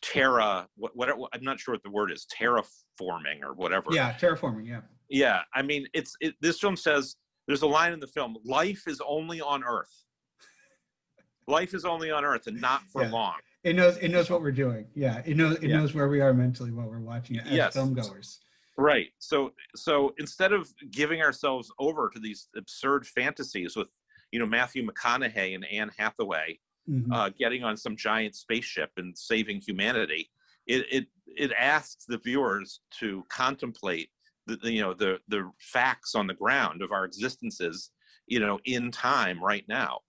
[0.00, 3.86] Terra, what, what, I'm not sure what the word is, terraforming or whatever.
[3.90, 4.66] Yeah, terraforming.
[4.66, 4.80] Yeah.
[5.08, 8.84] Yeah, I mean, it's it, this film says there's a line in the film: "Life
[8.86, 9.92] is only on Earth."
[11.46, 13.10] Life is only on Earth and not for Yeah.
[13.10, 13.36] long.
[13.64, 13.96] It knows.
[13.98, 14.86] It knows what we're doing.
[14.94, 15.22] Yeah.
[15.24, 15.56] It knows.
[15.58, 15.78] It Yeah.
[15.78, 17.74] knows where we are mentally while we're watching it as Yes.
[17.74, 18.40] film goers.
[18.78, 19.12] Right.
[19.18, 23.88] So so instead of giving ourselves over to these absurd fantasies with
[24.30, 27.12] you know Matthew McConaughey and Anne Hathaway Mhm.
[27.12, 30.30] uh, getting on some giant spaceship and saving humanity,
[30.66, 34.10] it it it asks the viewers to contemplate
[34.46, 37.90] the, the, you know the the facts on the ground of our existences
[38.26, 40.00] you know in time right now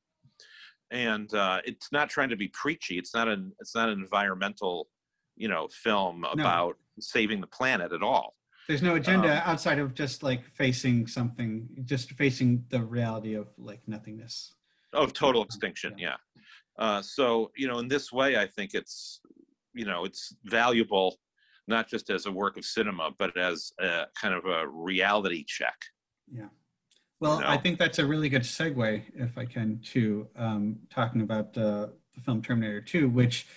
[0.91, 4.87] and uh, it's not trying to be preachy it's not an it's not an environmental
[5.35, 8.35] you know film about saving the planet at all
[8.67, 13.47] There's no agenda Um, outside of just like facing something, just facing the reality of
[13.57, 14.53] like nothingness.
[14.93, 16.15] of total extinction Yeah.
[16.77, 19.21] yeah uh, so you know in this way i think it's
[19.73, 20.23] you know it's
[20.59, 21.09] valuable
[21.67, 25.79] not just as a work of cinema but as a kind of a reality check
[26.39, 26.49] Yeah.
[27.19, 31.57] Well, I think that's a really good segue, if I can, to um, talking about
[31.57, 33.47] uh, the film Terminator 2, which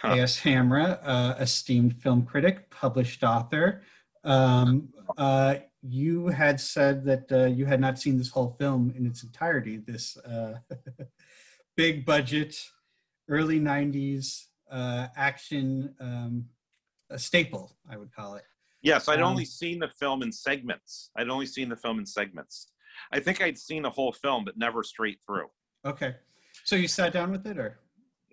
[0.00, 0.14] Huh.
[0.14, 0.40] A.S.
[0.40, 3.82] Hamrah, uh, esteemed film critic, published author,
[4.24, 4.88] um,
[5.18, 9.22] uh, you had said that uh, you had not seen this whole film in its
[9.22, 9.76] entirety.
[9.76, 10.54] This uh,
[11.76, 12.56] big budget,
[13.28, 16.46] early 90s uh, action um,
[17.16, 18.44] staple, I would call it.
[18.80, 21.10] Yes, I'd Um, only seen the film in segments.
[21.16, 22.71] I'd only seen the film in segments.
[23.12, 25.48] I think I'd seen the whole film, but never straight through.
[25.84, 26.14] Okay.
[26.64, 27.78] So you sat down with it or?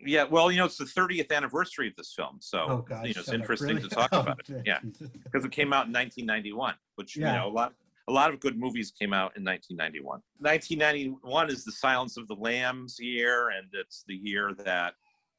[0.06, 3.06] Yeah, well, you know, it's the 30th anniversary of this film, so Oh, God.
[3.06, 3.82] you know, it's interesting Really?
[3.90, 4.62] to talk Oh, about it.
[4.66, 4.80] Yeah,
[5.26, 7.34] because it came out in 1991, which Yeah.
[7.34, 7.74] you know, a lot,
[8.08, 10.22] a lot of good movies came out in 1991.
[10.38, 14.94] 1991 is the Silence of the Lambs year, and it's the year that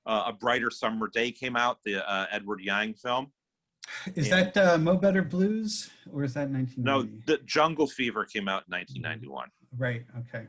[0.06, 3.32] uh, A Brighter Summer Day came out, the uh, Edward Yang film.
[4.14, 4.44] Is Yeah.
[4.44, 6.82] that uh, Mo Better Blues or is that 1990?
[6.82, 9.48] No, the Jungle Fever came out in 1991.
[9.76, 10.04] Right.
[10.20, 10.46] Okay.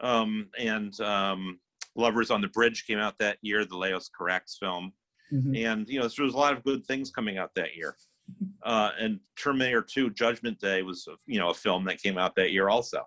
[0.00, 1.60] um, and um,
[1.96, 4.92] Lovers on the Bridge came out that year, the Leos Carax film,
[5.32, 5.64] Mhm.
[5.64, 7.96] and you know there was a lot of good things coming out that year.
[8.62, 12.50] Uh, and Terminator 2: Judgment Day was you know a film that came out that
[12.50, 13.06] year also.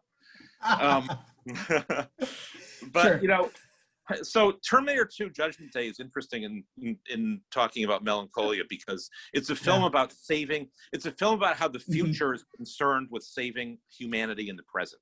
[0.80, 1.10] Um,
[2.92, 3.20] but Sure.
[3.22, 3.50] you know,
[4.22, 9.50] so Terminator 2: Judgment Day is interesting in, in in talking about melancholia because it's
[9.50, 9.88] a film Yeah.
[9.88, 10.70] about saving.
[10.94, 11.94] It's a film about how the Mhm.
[11.94, 15.02] future is concerned with saving humanity in the present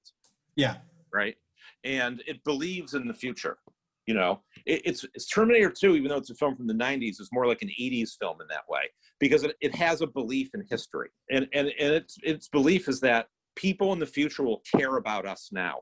[0.55, 0.77] yeah.
[1.13, 1.35] right?
[1.83, 3.57] And it believes in the future.
[4.05, 7.19] You know, it, it's, it's Terminator 2, even though it's a film from the 90s,
[7.19, 8.83] is more like an 80s film in that way
[9.19, 11.09] because it, it has a belief in history.
[11.31, 15.25] And, and, and its, its belief is that people in the future will care about
[15.25, 15.79] us now,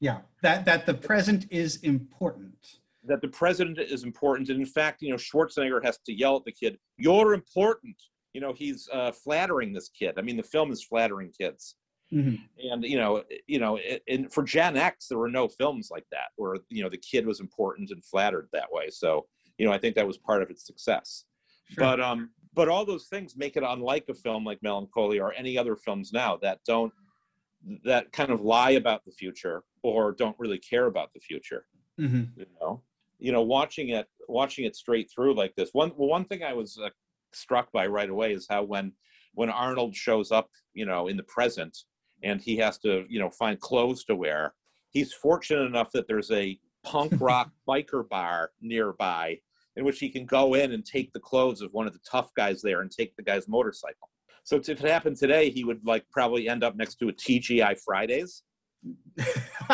[0.00, 0.18] Yeah.
[0.42, 2.78] That that the present is important.
[3.04, 4.48] that the president is important.
[4.50, 7.96] And in fact, you know, Schwarzenegger has to yell at the kid, You're important.
[8.32, 10.14] You know, he's uh, flattering this kid.
[10.18, 11.76] I mean, the film is flattering kids.
[12.12, 12.38] Mhm.
[12.70, 16.28] and you know you know and for gen x there were no films like that
[16.36, 19.26] where you know the kid was important and flattered that way so
[19.58, 21.24] you know i think that was part of its success
[21.70, 21.82] Sure.
[21.82, 25.58] but um but all those things make it unlike a film like melancholia or any
[25.58, 26.92] other films now that don't
[27.84, 31.66] that kind of lie about the future or don't really care about the future
[31.98, 32.36] Mhm.
[32.36, 32.82] you know?
[33.18, 35.70] You know watching it watching it straight through like this.
[35.72, 36.90] One well, one thing i was uh,
[37.32, 38.92] struck by right away is how when
[39.34, 41.76] when arnold shows up you know in the present
[42.22, 44.54] and he has to you know find clothes to wear
[44.90, 49.38] he's fortunate enough that there's a punk rock biker bar nearby
[49.76, 52.32] in which he can go in and take the clothes of one of the tough
[52.34, 54.08] guys there and take the guy's motorcycle
[54.46, 57.76] so if it happened today he would like probably end up next to a tgi
[57.84, 58.42] fridays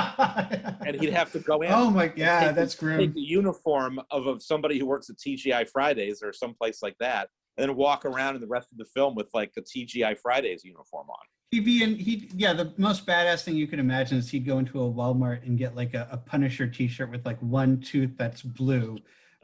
[0.87, 3.13] and he'd have to go in oh my god, take that's take grim.
[3.13, 7.69] the uniform of, of somebody who works at TGI Fridays or someplace like that, and
[7.69, 11.09] then walk around in the rest of the film with like a TGI Fridays uniform
[11.11, 11.27] on.
[11.51, 14.59] He'd be in he yeah, the most badass thing you could imagine is he'd go
[14.59, 18.43] into a Walmart and get like a, a Punisher t-shirt with like one tooth that's
[18.43, 18.99] blue.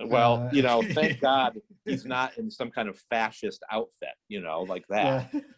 [0.05, 4.41] Well, Uh, you know, thank God he's not in some kind of fascist outfit, you
[4.41, 5.31] know, like that.
[5.33, 5.41] Yeah.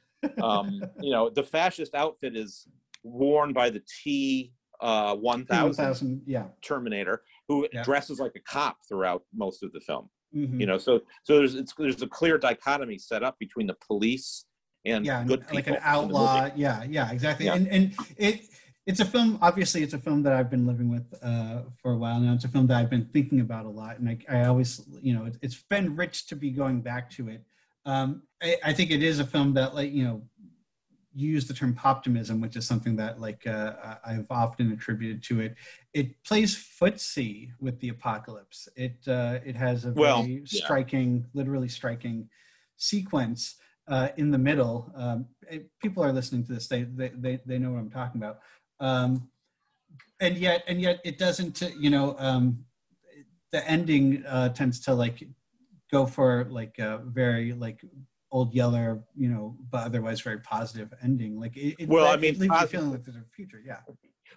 [0.43, 2.69] Um, you know, the fascist outfit is
[3.03, 6.45] worn by the T uh, 1000 1000 yeah.
[6.61, 7.83] Terminator, who Yeah.
[7.85, 10.11] dresses like a cop throughout most of the film.
[10.37, 10.61] Mhm.
[10.61, 14.45] you know so so there's it's, there's a clear dichotomy set up between the police
[14.85, 16.49] and yeah, good like an outlaw.
[16.55, 17.47] Yeah, yeah, exactly.
[17.47, 17.55] Yeah.
[17.55, 18.43] And and it
[18.87, 19.39] it's a film.
[19.43, 22.33] Obviously, it's a film that I've been living with uh, for a while now.
[22.35, 25.15] It's a film that I've been thinking about a lot, and I, I always, you
[25.15, 27.43] know, it, it's been rich to be going back to it.
[27.87, 30.23] Um, I, I think it is a film that, like, you know,
[31.15, 35.41] you use the term optimism, which is something that, like, uh, I've often attributed to
[35.41, 35.57] it.
[35.93, 38.69] It plays footsie with the apocalypse.
[38.77, 40.45] It uh, it has a very Well, yeah.
[40.47, 42.29] striking, literally striking
[42.77, 43.57] sequence
[43.89, 44.93] uh, in the middle.
[44.95, 48.21] Um, it- people are listening to this; they they they, they know what I'm talking
[48.21, 48.39] about.
[48.81, 49.29] Um,
[50.21, 51.63] and yet, and yet, it doesn't.
[51.63, 52.65] uh, You know, um,
[53.53, 55.23] the ending uh, tends to like
[55.93, 57.81] go for like a very like
[58.33, 61.39] old yeller, you know, but otherwise very positive ending.
[61.39, 63.61] Like, it, it, Well, I it mean, leaves you feeling like there's a future.
[63.65, 63.79] Yeah,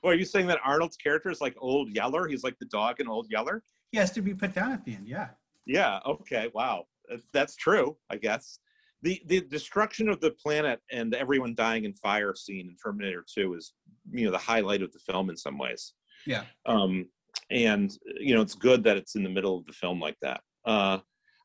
[0.04, 2.28] Well, are you saying that Arnold's character is like Old Yeller?
[2.28, 3.64] He's like the dog in Old Yeller?
[3.92, 5.08] he has to be put down at the end.
[5.08, 5.28] Yeah,
[5.68, 6.00] Yeah.
[6.08, 6.50] Okay.
[6.56, 6.86] Wow.
[7.08, 7.96] That's- That's true.
[8.10, 8.58] I guess
[9.04, 13.54] the the destruction of the planet and everyone dying in fire scene in Terminator Two
[13.54, 13.74] is
[14.12, 15.94] you know the highlight of the film in some ways.
[16.26, 17.08] yeah, Um,
[17.50, 20.42] and you know it's good that it's in the middle of the film like that.
[20.66, 21.00] Uh,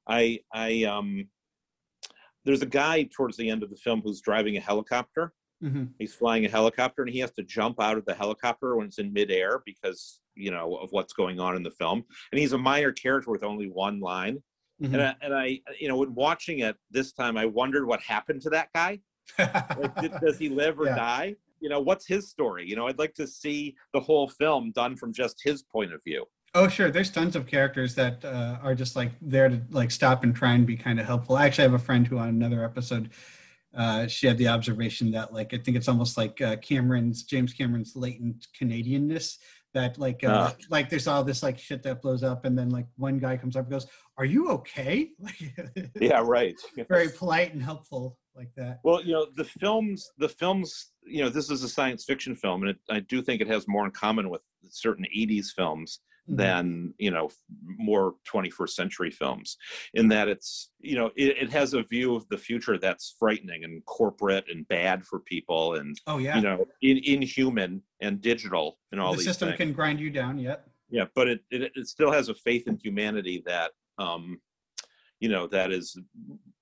[0.08, 1.28] I I um,
[2.44, 5.32] there's a guy towards the end of the film who's driving a helicopter.
[5.60, 8.86] hmm He's flying a helicopter and he has to jump out of the helicopter when
[8.86, 12.04] it's in midair because you know of what's going on in the film.
[12.32, 14.38] And he's a minor character with only one line.
[14.80, 18.00] hmm And I, and I, you know, when watching it this time, I wondered what
[18.00, 19.00] happened to that guy.
[19.80, 20.94] Like, did, does he live or Yeah.
[20.96, 21.36] die?
[21.60, 22.66] You know, what's his story?
[22.68, 26.02] You know, I'd like to see the whole film done from just his point of
[26.04, 26.24] view.
[26.54, 26.90] Oh, sure.
[26.90, 30.52] There's tons of characters that uh, are just like there to like stop and try
[30.52, 31.36] and be kind of helpful.
[31.36, 33.10] I actually have a friend who on another episode,
[33.76, 37.52] uh, she had the observation that like I think it's almost like uh, Cameron's James
[37.52, 39.36] Cameron's latent Canadianness
[39.74, 40.54] that like uh, Ah.
[40.70, 43.54] like there's all this like shit that blows up and then like one guy comes
[43.54, 43.86] up and goes,
[44.16, 45.10] "Are you okay?"
[46.00, 46.56] Yeah, right.
[46.88, 48.80] very polite and helpful like that.
[48.84, 52.62] Well, you know, the films, the films, you know, this is a science fiction film,
[52.62, 56.36] and it, I do think it has more in common with certain '80s films Mhm.
[56.36, 57.30] than you know
[57.78, 59.56] more 21st century films
[59.94, 63.64] in that it's you know it, it has a view of the future that's frightening
[63.64, 66.36] and corporate and bad for people and Oh yeah.
[66.36, 70.36] you know in, inhuman and digital and all the system things can grind you down.
[70.38, 70.64] Yet.
[70.90, 74.38] yeah but it, it it still has a faith in humanity that um
[75.20, 75.98] you know that is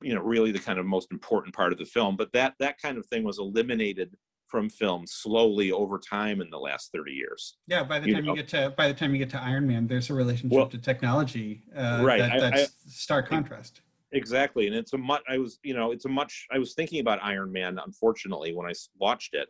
[0.03, 2.81] you know really the kind of most important part of the film but that that
[2.81, 4.15] kind of thing was eliminated
[4.47, 8.25] from film slowly over time in the last 30 years Yeah, by the you time
[8.25, 8.31] know.
[8.33, 10.69] you get to by the time you get to Iron Man, there's a relationship Well-
[10.69, 11.65] to technology.
[11.75, 13.81] Uh, Right, That, I- that's stark contrast.
[14.13, 17.01] exactly and it's a much i was you know it's a much i was thinking
[17.01, 19.49] about iron man unfortunately when i watched it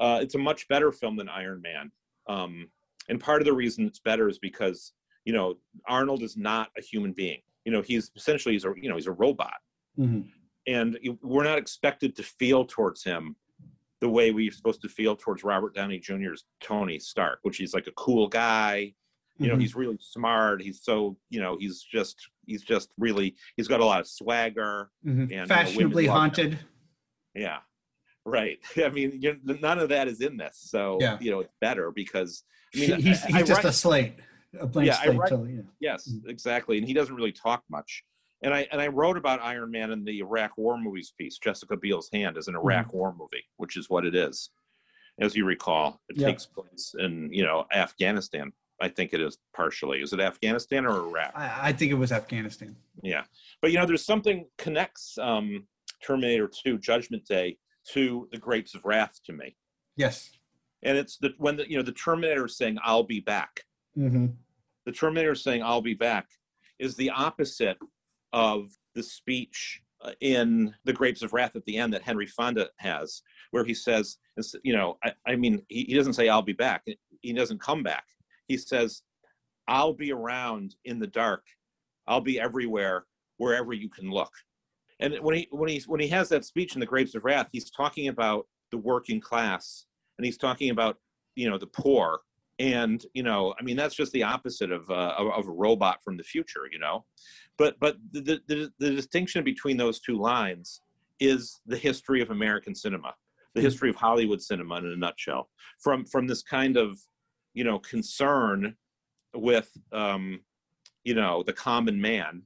[0.00, 1.92] uh, it's a much better film than iron man
[2.28, 2.66] um,
[3.10, 4.94] and part of the reason it's better is because
[5.26, 5.54] you know
[5.86, 9.06] arnold is not a human being you know he's essentially he's a you know he's
[9.06, 9.54] a robot
[9.98, 10.28] Mhm.
[10.66, 13.36] and we're not expected to feel towards him
[14.00, 17.86] the way we're supposed to feel towards Robert Downey Jr.'s Tony Stark, which he's like
[17.86, 18.92] a cool guy.
[19.38, 19.60] You know, Mhm.
[19.62, 20.60] he's really smart.
[20.62, 24.90] He's so you know, he's just he's just really he's got a lot of swagger.
[25.06, 25.22] Mhm.
[25.22, 26.58] and, you know, fashionably haunted.
[27.34, 27.60] Yeah,
[28.26, 28.58] right.
[28.76, 31.18] I mean, none of that is in this, so Yeah.
[31.20, 32.44] you know it's better because
[32.74, 34.14] I mean, He- he's I- he's I just write- a slate,
[34.60, 35.18] a blank Yeah, slate.
[35.18, 35.64] write- know.
[35.80, 36.28] Yes, Mm.
[36.28, 36.78] exactly.
[36.78, 38.04] And he doesn't really talk much.
[38.42, 41.38] And I and I wrote about Iron Man in the Iraq War movies piece.
[41.38, 44.50] Jessica Biel's Hand is an Iraq War movie, which is what it is.
[45.18, 46.26] As you recall, it Yeah.
[46.28, 48.52] takes place in you know Afghanistan.
[48.80, 50.02] I think it is partially.
[50.02, 51.32] Is it Afghanistan or Iraq?
[51.36, 52.76] I, I think it was Afghanistan.
[53.02, 53.24] Yeah,
[53.62, 55.66] but you know, there's something connects um,
[56.04, 57.56] Terminator 2 Judgment Day
[57.92, 59.56] to the Grapes of Wrath to me,
[59.96, 60.32] Yes.
[60.82, 63.62] and it's the when the you know the Terminator is saying "I'll be back."
[63.94, 64.26] Hmm
[64.86, 66.26] the Terminator saying "I'll be back"
[66.78, 67.78] is the opposite
[68.32, 72.68] of the speech uh, in The Grapes of Wrath at the end that Henry Fonda
[72.78, 74.18] has, where he says,
[74.62, 76.84] "You know, I, I mean, he, he doesn't say I'll be back.
[77.22, 78.04] He doesn't come back.
[78.48, 79.02] He says,
[79.68, 81.44] I'll be around in the dark.
[82.06, 83.06] I'll be everywhere,
[83.38, 84.32] wherever you can look."
[85.00, 87.48] And when he when he when he has that speech in The Grapes of Wrath,
[87.52, 89.86] he's talking about the working class,
[90.18, 90.98] and he's talking about
[91.36, 92.20] you know the poor
[92.58, 96.16] and you know i mean that's just the opposite of uh, of, a robot from
[96.16, 97.04] the future you know?
[97.58, 100.80] But but the, the the distinction between those two lines
[101.20, 103.14] is the history of american cinema
[103.54, 105.48] the history of hollywood cinema in a nutshell.
[105.80, 106.98] From from this kind of
[107.54, 108.76] you know concern
[109.34, 110.40] with um
[111.04, 112.42] you know the common man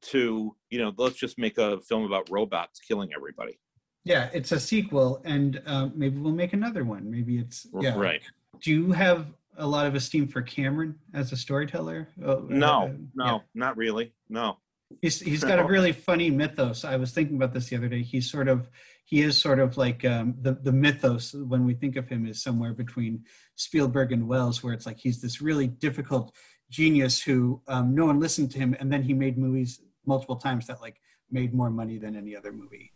[0.00, 3.58] to you know let's just make a film about robots killing everybody.
[4.04, 7.10] Yeah, it's a sequel, and uh, maybe we'll make another one.
[7.10, 7.94] Maybe it's yeah.
[7.96, 8.22] right.
[8.62, 9.26] Do you have
[9.58, 12.08] a lot of esteem for Cameron as a storyteller?
[12.24, 13.38] Oh, no uh, no yeah.
[13.54, 14.58] not really no
[15.02, 16.84] He's he's got a really funny mythos.
[16.84, 18.02] I was thinking about this the other day.
[18.02, 18.68] He's sort of
[19.04, 22.42] he is sort of like um, the the mythos when we think of him is
[22.42, 23.24] somewhere between
[23.56, 26.34] Spielberg and Wells, where it's like he's this really difficult
[26.70, 30.66] genius who um, no one listened to him, and then he made movies multiple times
[30.66, 32.92] that like made more money than any other movie.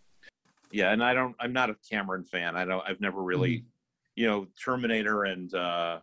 [0.70, 1.36] Yeah, and I don't.
[1.38, 2.56] I'm not a Cameron fan.
[2.56, 2.82] I don't.
[2.88, 3.66] I've never really, mm-hmm.
[4.16, 6.00] you know, Terminator and uh,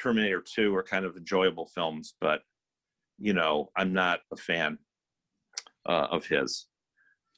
[0.00, 2.40] Terminator Two are kind of enjoyable films, but
[3.18, 4.78] you know, I'm not a fan
[5.86, 6.66] uh, of his.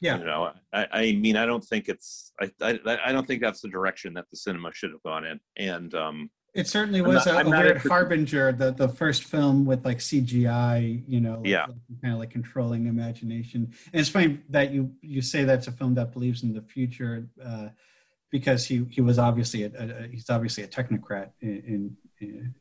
[0.01, 0.19] Yeah.
[0.19, 3.61] You know, I, I mean, I don't think it's, I, I, I don't think that's
[3.61, 5.39] the direction that the cinema should have gone in.
[5.57, 9.85] And, um, it certainly was not, a, a weird harbinger, the, the first film with
[9.85, 13.73] like CGI, you know, yeah, like, kind of like controlling imagination.
[13.93, 17.29] And it's funny that you you say that's a film that believes in the future,
[17.43, 17.69] uh,
[18.33, 22.55] because he he was obviously a, a, he's obviously a technocrat in, in, in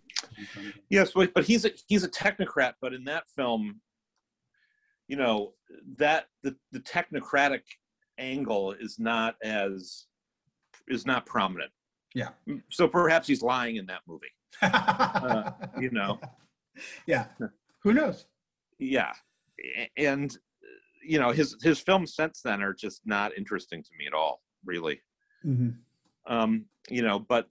[0.89, 2.73] yes, but he's a he's a technocrat.
[2.81, 3.81] But in that film,
[5.07, 5.53] you know
[5.98, 7.61] that the the technocratic
[8.19, 10.06] angle is not as
[10.88, 11.72] is not prominent.
[12.14, 12.30] Yeah.
[12.69, 14.27] So perhaps he's lying in that movie.
[14.61, 16.19] Uh, you know.
[17.07, 17.26] Yeah.
[17.84, 18.26] Who knows?
[18.80, 19.14] Yeah.
[19.98, 20.38] And
[21.03, 24.41] you know his his films since then are just not interesting to me at all
[24.65, 25.02] really
[25.45, 25.69] mm-hmm.
[26.34, 27.47] um you know but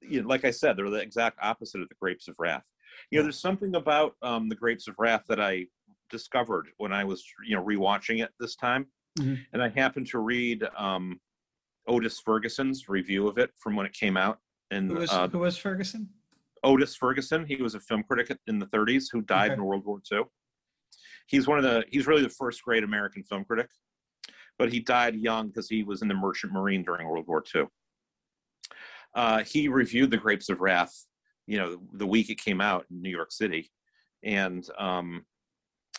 [0.00, 2.64] you know, like i said they're the exact opposite of the grapes of wrath
[3.10, 5.66] you know there's something about um the grapes of wrath that i
[6.12, 8.86] discovered when I was, you know, rewatching it this time.
[9.18, 9.34] Mm-hmm.
[9.52, 11.18] And I happened to read um,
[11.88, 14.38] Otis Ferguson's review of it from when it came out.
[14.70, 16.08] And who was, uh, who was Ferguson?
[16.62, 17.44] Otis Ferguson.
[17.44, 19.54] He was a film critic in the 30s who died okay.
[19.58, 20.22] in World War II.
[21.26, 21.84] He's one of the.
[21.90, 23.68] He's really the first great American film critic,
[24.58, 27.64] but he died young because he was in the Merchant Marine during World War II.
[29.14, 31.06] Uh, he reviewed The Grapes of Wrath,
[31.46, 33.70] you know, the week it came out in New York City,
[34.22, 35.24] and um,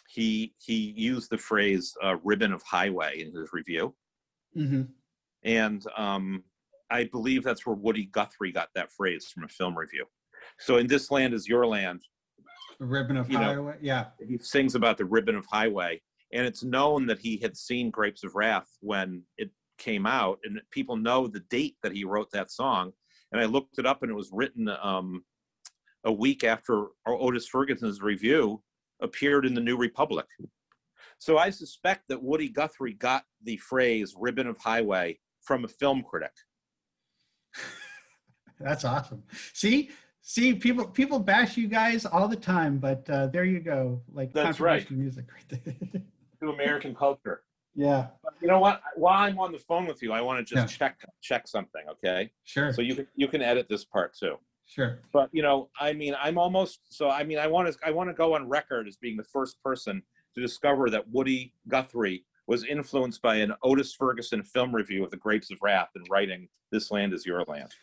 [0.07, 3.93] he he used the phrase uh, "ribbon of highway" in his review,
[4.57, 4.83] mm-hmm.
[5.43, 6.43] and um,
[6.89, 10.05] I believe that's where Woody Guthrie got that phrase from a film review.
[10.59, 12.01] So in "This Land Is Your Land,"
[12.79, 16.01] the ribbon of highway, know, yeah, he sings about the ribbon of highway,
[16.33, 20.59] and it's known that he had seen Grapes of Wrath when it came out, and
[20.71, 22.91] people know the date that he wrote that song.
[23.31, 25.23] And I looked it up, and it was written um,
[26.03, 28.61] a week after Otis Ferguson's review
[29.01, 30.25] appeared in the New Republic.
[31.19, 36.03] So I suspect that Woody Guthrie got the phrase ribbon of highway from a film
[36.03, 36.31] critic.
[38.59, 39.23] That's awesome.
[39.53, 39.91] See,
[40.21, 44.01] see, people people bash you guys all the time, but uh, there you go.
[44.13, 44.89] Like that's right.
[44.89, 46.01] Music right there.
[46.43, 47.41] to American culture.
[47.75, 48.07] Yeah.
[48.23, 48.81] But you know what?
[48.95, 50.77] While I'm on the phone with you, I want to just yeah.
[50.77, 51.81] check check something.
[51.89, 52.31] Okay.
[52.43, 52.71] Sure.
[52.73, 54.37] So you can you can edit this part too.
[54.65, 54.99] Sure.
[55.11, 57.09] But you know, I mean, I'm almost so.
[57.09, 59.61] I mean, I want to I want to go on record as being the first
[59.63, 60.01] person
[60.35, 65.17] to discover that Woody Guthrie was influenced by an Otis Ferguson film review of The
[65.17, 67.69] Grapes of Wrath and writing "This Land Is Your Land."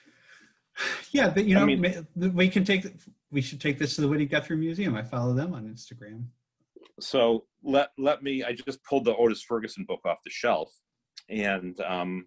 [1.11, 2.87] Yeah, but you know, I mean, we can take
[3.31, 4.95] we should take this to the Woody Guthrie Museum.
[4.95, 6.25] I follow them on Instagram.
[7.01, 8.45] So let let me.
[8.45, 10.73] I just pulled the Otis Ferguson book off the shelf,
[11.29, 12.27] and um,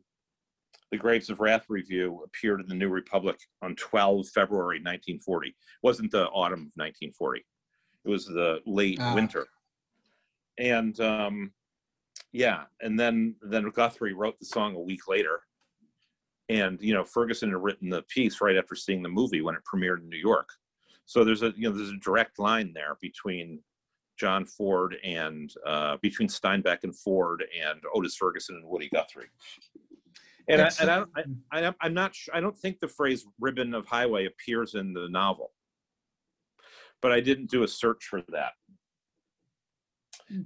[0.91, 5.49] the Grapes of Wrath review appeared in the New Republic on 12 February 1940.
[5.49, 7.43] It wasn't the autumn of 1940.
[8.05, 9.15] It was the late ah.
[9.15, 9.47] winter.
[10.59, 11.51] And um,
[12.31, 15.41] yeah, and then then Guthrie wrote the song a week later.
[16.49, 19.61] And you know, Ferguson had written the piece right after seeing the movie when it
[19.71, 20.49] premiered in New York.
[21.05, 23.61] So there's a you know there's a direct line there between
[24.17, 29.29] John Ford and uh, between Steinbeck and Ford and Otis Ferguson and Woody Guthrie.
[30.47, 31.03] And, I, and I,
[31.51, 34.93] I, I, I'm not sure, I don't think the phrase ribbon of highway appears in
[34.93, 35.51] the novel,
[37.01, 38.53] but I didn't do a search for that.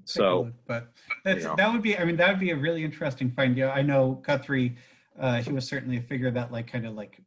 [0.05, 0.91] So, but
[1.23, 1.55] that's, you know.
[1.55, 3.57] that would be, I mean, that would be a really interesting find.
[3.57, 4.75] Yeah, I know Guthrie,
[5.19, 7.21] uh, he was certainly a figure that like kind of like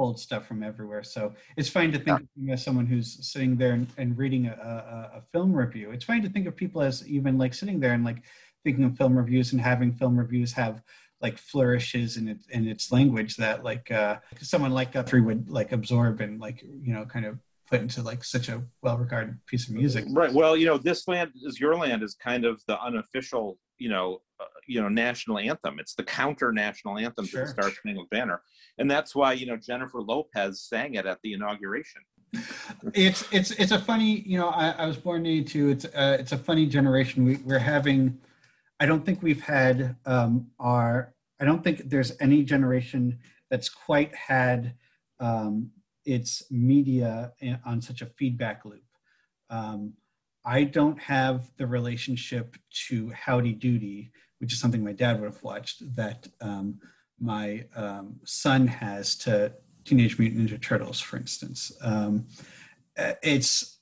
[0.00, 1.02] pulled stuff from everywhere.
[1.02, 2.54] So it's fine to think yeah.
[2.54, 5.90] of someone who's sitting there and, and reading a, a, a, film review.
[5.90, 8.22] It's fine to think of people as even like sitting there and like
[8.64, 10.82] thinking of film reviews and having film reviews have
[11.20, 15.70] like flourishes in its in its language that like uh someone like Guthrie would like
[15.72, 17.38] absorb and like you know kind of
[17.70, 20.06] put into like such a well regarded piece of music.
[20.08, 20.32] Right.
[20.32, 24.06] Well, you know, this land is your land is kind of the unofficial, you know,
[24.14, 24.29] uh,
[24.66, 25.78] you know, national anthem.
[25.78, 27.40] It's the counter national anthem sure.
[27.40, 28.42] to the Star Spangled Banner,
[28.78, 32.02] and that's why you know Jennifer Lopez sang it at the inauguration.
[32.94, 35.68] it's it's it's a funny, you know, I, I was born in '82.
[35.68, 37.24] It's uh, it's a funny generation.
[37.24, 38.18] We, we're having
[38.80, 43.18] I don't think we've had um, our, I don't think there's any generation
[43.50, 44.74] that's quite had
[45.20, 45.70] um,
[46.06, 47.32] its media
[47.66, 48.82] on such a feedback loop.
[49.50, 49.92] Um,
[50.46, 52.56] I don't have the relationship
[52.88, 56.80] to Howdy Doody, which is something my dad would have watched, that um,
[57.20, 59.52] my um, son has to
[59.84, 61.70] Teenage Mutant Ninja Turtles, for instance.
[61.82, 62.26] Um,
[62.98, 63.78] uh, it's,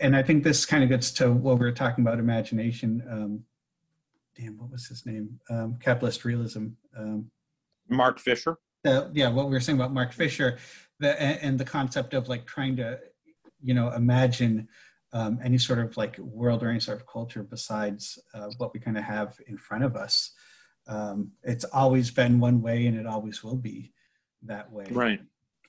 [0.00, 3.02] and I think this kind of gets to what we were talking about imagination.
[3.10, 3.44] Um,
[4.36, 5.40] damn, what was his name?
[5.50, 6.68] Um, capitalist realism.
[6.96, 7.30] Um,
[7.88, 8.58] Mark Fisher.
[8.84, 10.58] The, yeah, what we were saying about Mark Fisher,
[11.00, 12.98] the, and the concept of like trying to,
[13.62, 14.68] you know, imagine
[15.16, 18.80] um, any sort of like world or any sort of culture besides uh, what we
[18.80, 20.32] kind of have in front of us.
[20.86, 23.92] Um, it's always been one way, and it always will be
[24.42, 24.84] that way.
[24.90, 25.20] Right.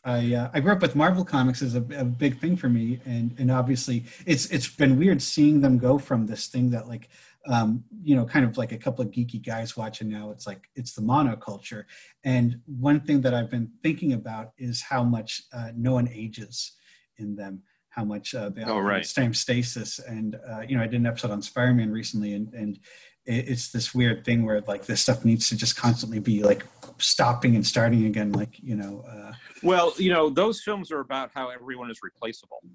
[0.04, 3.00] I uh, I grew up with Marvel comics as a, a, big thing for me,
[3.06, 7.08] and and obviously it's it's been weird seeing them go from this thing that like
[7.48, 10.32] um, you know kind of like a couple of geeky guys watching now.
[10.32, 11.86] It's like it's the monoculture,
[12.26, 16.74] and one thing that I've been thinking about is how much uh, no one ages
[17.18, 17.64] in them
[17.98, 19.06] how much uh, they oh, right.
[19.06, 20.00] same stasis.
[20.00, 22.80] And uh, you know, I did an episode on Spider-Man recently, and and
[23.26, 26.66] it's this weird thing where like this stuff needs to just constantly be like
[27.00, 29.04] stopping and starting again, like you know.
[29.10, 29.34] Uh,
[29.64, 32.62] well, you know, those films are about how everyone is replaceable.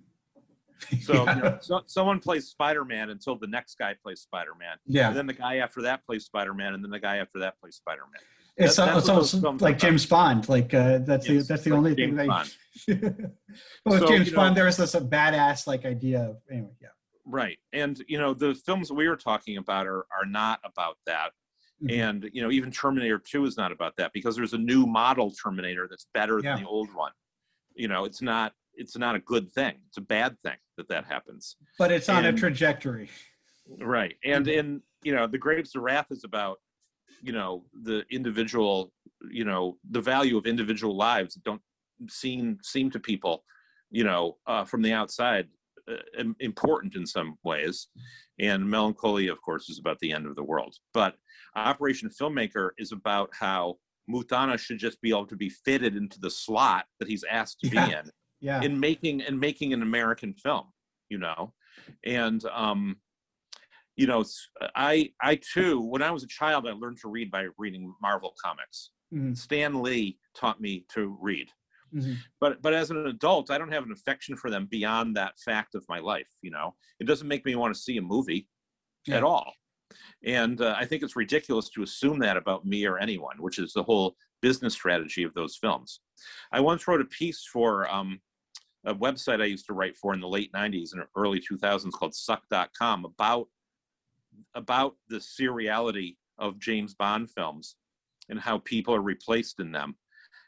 [1.02, 1.36] So, yeah.
[1.36, 4.78] you know, so, someone plays Spider-Man until the next guy plays Spider-Man.
[4.84, 5.08] Yeah.
[5.08, 7.76] And then the guy after that plays Spider-Man, and then the guy after that plays
[7.76, 8.20] Spider-Man.
[8.56, 10.48] It's, that, it's also like James Bond.
[10.48, 12.28] Like uh, that's yes, the that's the like only James thing.
[12.86, 13.14] They,
[13.86, 16.70] well, so, James Bond, know, there was this a badass like idea of anyway.
[16.80, 16.88] Yeah.
[17.24, 21.30] Right, and you know the films we were talking about are are not about that.
[21.82, 22.00] Mm-hmm.
[22.00, 25.30] And you know even Terminator Two is not about that because there's a new model
[25.30, 26.54] Terminator that's better yeah.
[26.54, 27.12] than the old one.
[27.74, 29.74] You know, it's not it's not a good thing.
[29.88, 31.56] It's a bad thing that that happens.
[31.78, 33.08] But it's on and, a trajectory.
[33.80, 36.58] Right, and in you know the Grapes of Wrath is about
[37.22, 38.92] you know the individual
[39.30, 41.62] you know the value of individual lives don't
[42.10, 43.44] seem seem to people
[43.90, 45.46] you know uh, from the outside
[45.88, 47.88] uh, important in some ways
[48.40, 51.14] and melancholy of course is about the end of the world but
[51.56, 53.76] operation filmmaker is about how
[54.10, 57.68] Muthana should just be able to be fitted into the slot that he's asked to
[57.68, 57.86] yeah.
[57.86, 58.62] be in yeah.
[58.62, 60.66] in making and making an american film
[61.08, 61.52] you know
[62.04, 62.96] and um
[64.02, 64.24] you know,
[64.74, 68.34] I I too, when I was a child, I learned to read by reading Marvel
[68.44, 68.90] comics.
[69.14, 69.34] Mm-hmm.
[69.34, 71.46] Stan Lee taught me to read.
[71.94, 72.14] Mm-hmm.
[72.40, 75.76] But but as an adult, I don't have an affection for them beyond that fact
[75.76, 76.26] of my life.
[76.42, 78.48] You know, it doesn't make me want to see a movie
[79.06, 79.18] yeah.
[79.18, 79.52] at all.
[80.24, 83.72] And uh, I think it's ridiculous to assume that about me or anyone, which is
[83.72, 86.00] the whole business strategy of those films.
[86.50, 88.20] I once wrote a piece for um,
[88.84, 92.14] a website I used to write for in the late 90s and early 2000s called
[92.14, 93.46] suck.com about
[94.54, 97.76] about the seriality of James Bond films
[98.28, 99.96] and how people are replaced in them,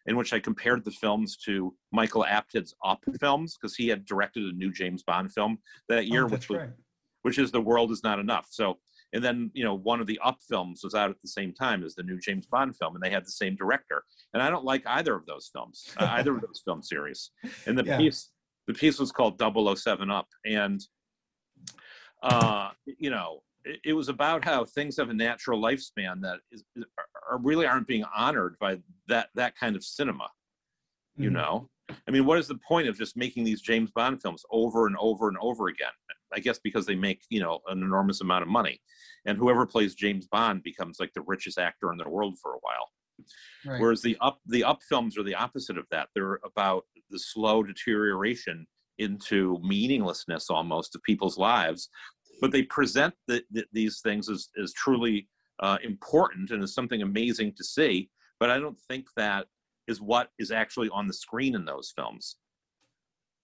[0.07, 4.45] in which I compared the films to Michael Apted's Up films because he had directed
[4.45, 5.59] a new James Bond film
[5.89, 6.71] that year, oh, which was, right.
[7.23, 8.47] which is The World Is Not Enough.
[8.51, 8.79] So,
[9.13, 11.85] and then you know one of the Up films was out at the same time
[11.85, 14.03] as the new James Bond film, and they had the same director.
[14.33, 17.31] And I don't like either of those films, uh, either of those film series.
[17.67, 17.97] And the yeah.
[17.97, 18.31] piece,
[18.67, 20.81] the piece was called 007 Up, and
[22.23, 26.65] uh, you know it was about how things have a natural lifespan that is,
[27.31, 28.79] are really aren't being honored by
[29.09, 30.29] that that kind of cinema
[31.17, 31.37] you mm-hmm.
[31.37, 31.69] know
[32.07, 34.97] i mean what is the point of just making these james bond films over and
[34.99, 35.89] over and over again
[36.35, 38.81] i guess because they make you know an enormous amount of money
[39.27, 42.59] and whoever plays james bond becomes like the richest actor in the world for a
[42.61, 42.91] while
[43.67, 43.81] right.
[43.81, 47.63] whereas the up the up films are the opposite of that they're about the slow
[47.63, 48.67] deterioration
[48.99, 51.89] into meaninglessness almost of people's lives
[52.41, 55.29] but they present the, the, these things as, as truly
[55.61, 58.11] uh, important and as something amazing to see.
[58.41, 59.47] But I don't think that
[59.87, 62.37] is what is actually on the screen in those films.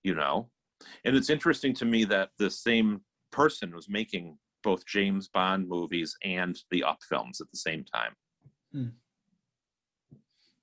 [0.02, 0.48] You know,
[1.04, 3.02] and it's interesting to me that the same
[3.32, 8.12] person was making both James Bond movies and the Up films at the same time.
[8.72, 8.88] Hmm.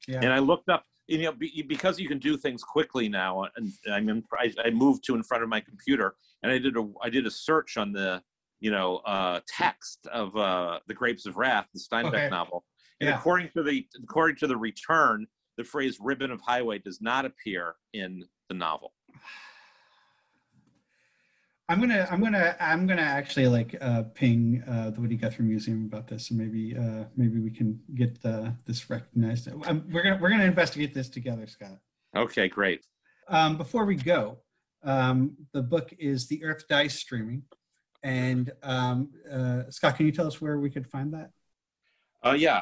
[0.07, 0.19] Yeah.
[0.21, 1.33] And I looked up, you know,
[1.67, 5.23] because you can do things quickly now, and I mean, I, I moved to in
[5.23, 8.21] front of my computer, and I did a I did a search on the
[8.59, 12.29] you know uh, text of uh, the Grapes of Wrath, the Steinbeck okay.
[12.29, 12.65] novel,
[12.99, 13.17] and yeah.
[13.17, 15.27] according to the according to the return,
[15.57, 18.93] the phrase "ribbon of highway" does not appear in the novel.
[21.69, 25.83] I'm gonna, I'm gonna, I'm gonna actually like uh, ping uh, the Woody Guthrie Museum
[25.85, 29.49] about this, and maybe, uh, maybe we can get uh, this recognized.
[29.65, 31.77] Um, we're gonna, we're gonna investigate this together, Scott.
[32.15, 32.85] Okay, great.
[33.27, 34.37] Um, before we go,
[34.87, 37.43] um, the book is The Earth Dies Streaming.
[38.03, 41.31] And um, uh, Scott, can you tell us where we could find that?
[42.25, 42.61] Uh, yeah.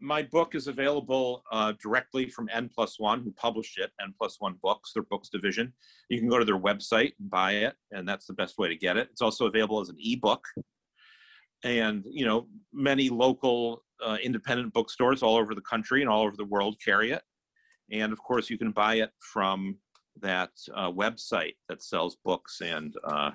[0.00, 3.90] my book is available uh, directly from N plus one, who published it.
[4.00, 5.72] N plus one books, their books division.
[6.08, 8.76] You can go to their website and buy it, and that's the best way to
[8.76, 9.08] get it.
[9.12, 10.44] It's also available as an ebook,
[11.64, 16.36] and you know many local uh, independent bookstores all over the country and all over
[16.36, 17.22] the world carry it.
[17.90, 19.76] And of course, you can buy it from
[20.20, 23.30] that uh, website that sells books and uh,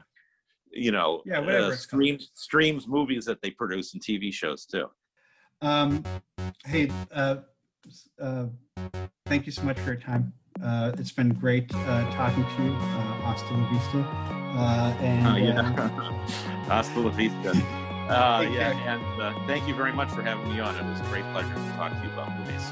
[0.72, 4.88] you know Yeah, whatever uh, streams streams movies that they produce and TV shows too.
[5.62, 6.04] Um,
[6.66, 7.38] hey, uh,
[8.22, 8.46] uh,
[9.26, 10.34] thank you so much for your time.
[10.64, 14.00] Uh, it's been great uh, talking to you, uh, hasta la vista.
[14.58, 16.68] Uh, and Uh, uh, yeah.
[16.68, 17.54] Hasta la vista.
[18.08, 18.96] Uh, yeah, care.
[18.96, 20.74] and uh, thank you very much for having me on.
[20.78, 22.72] It was a great pleasure to talk to you about movies.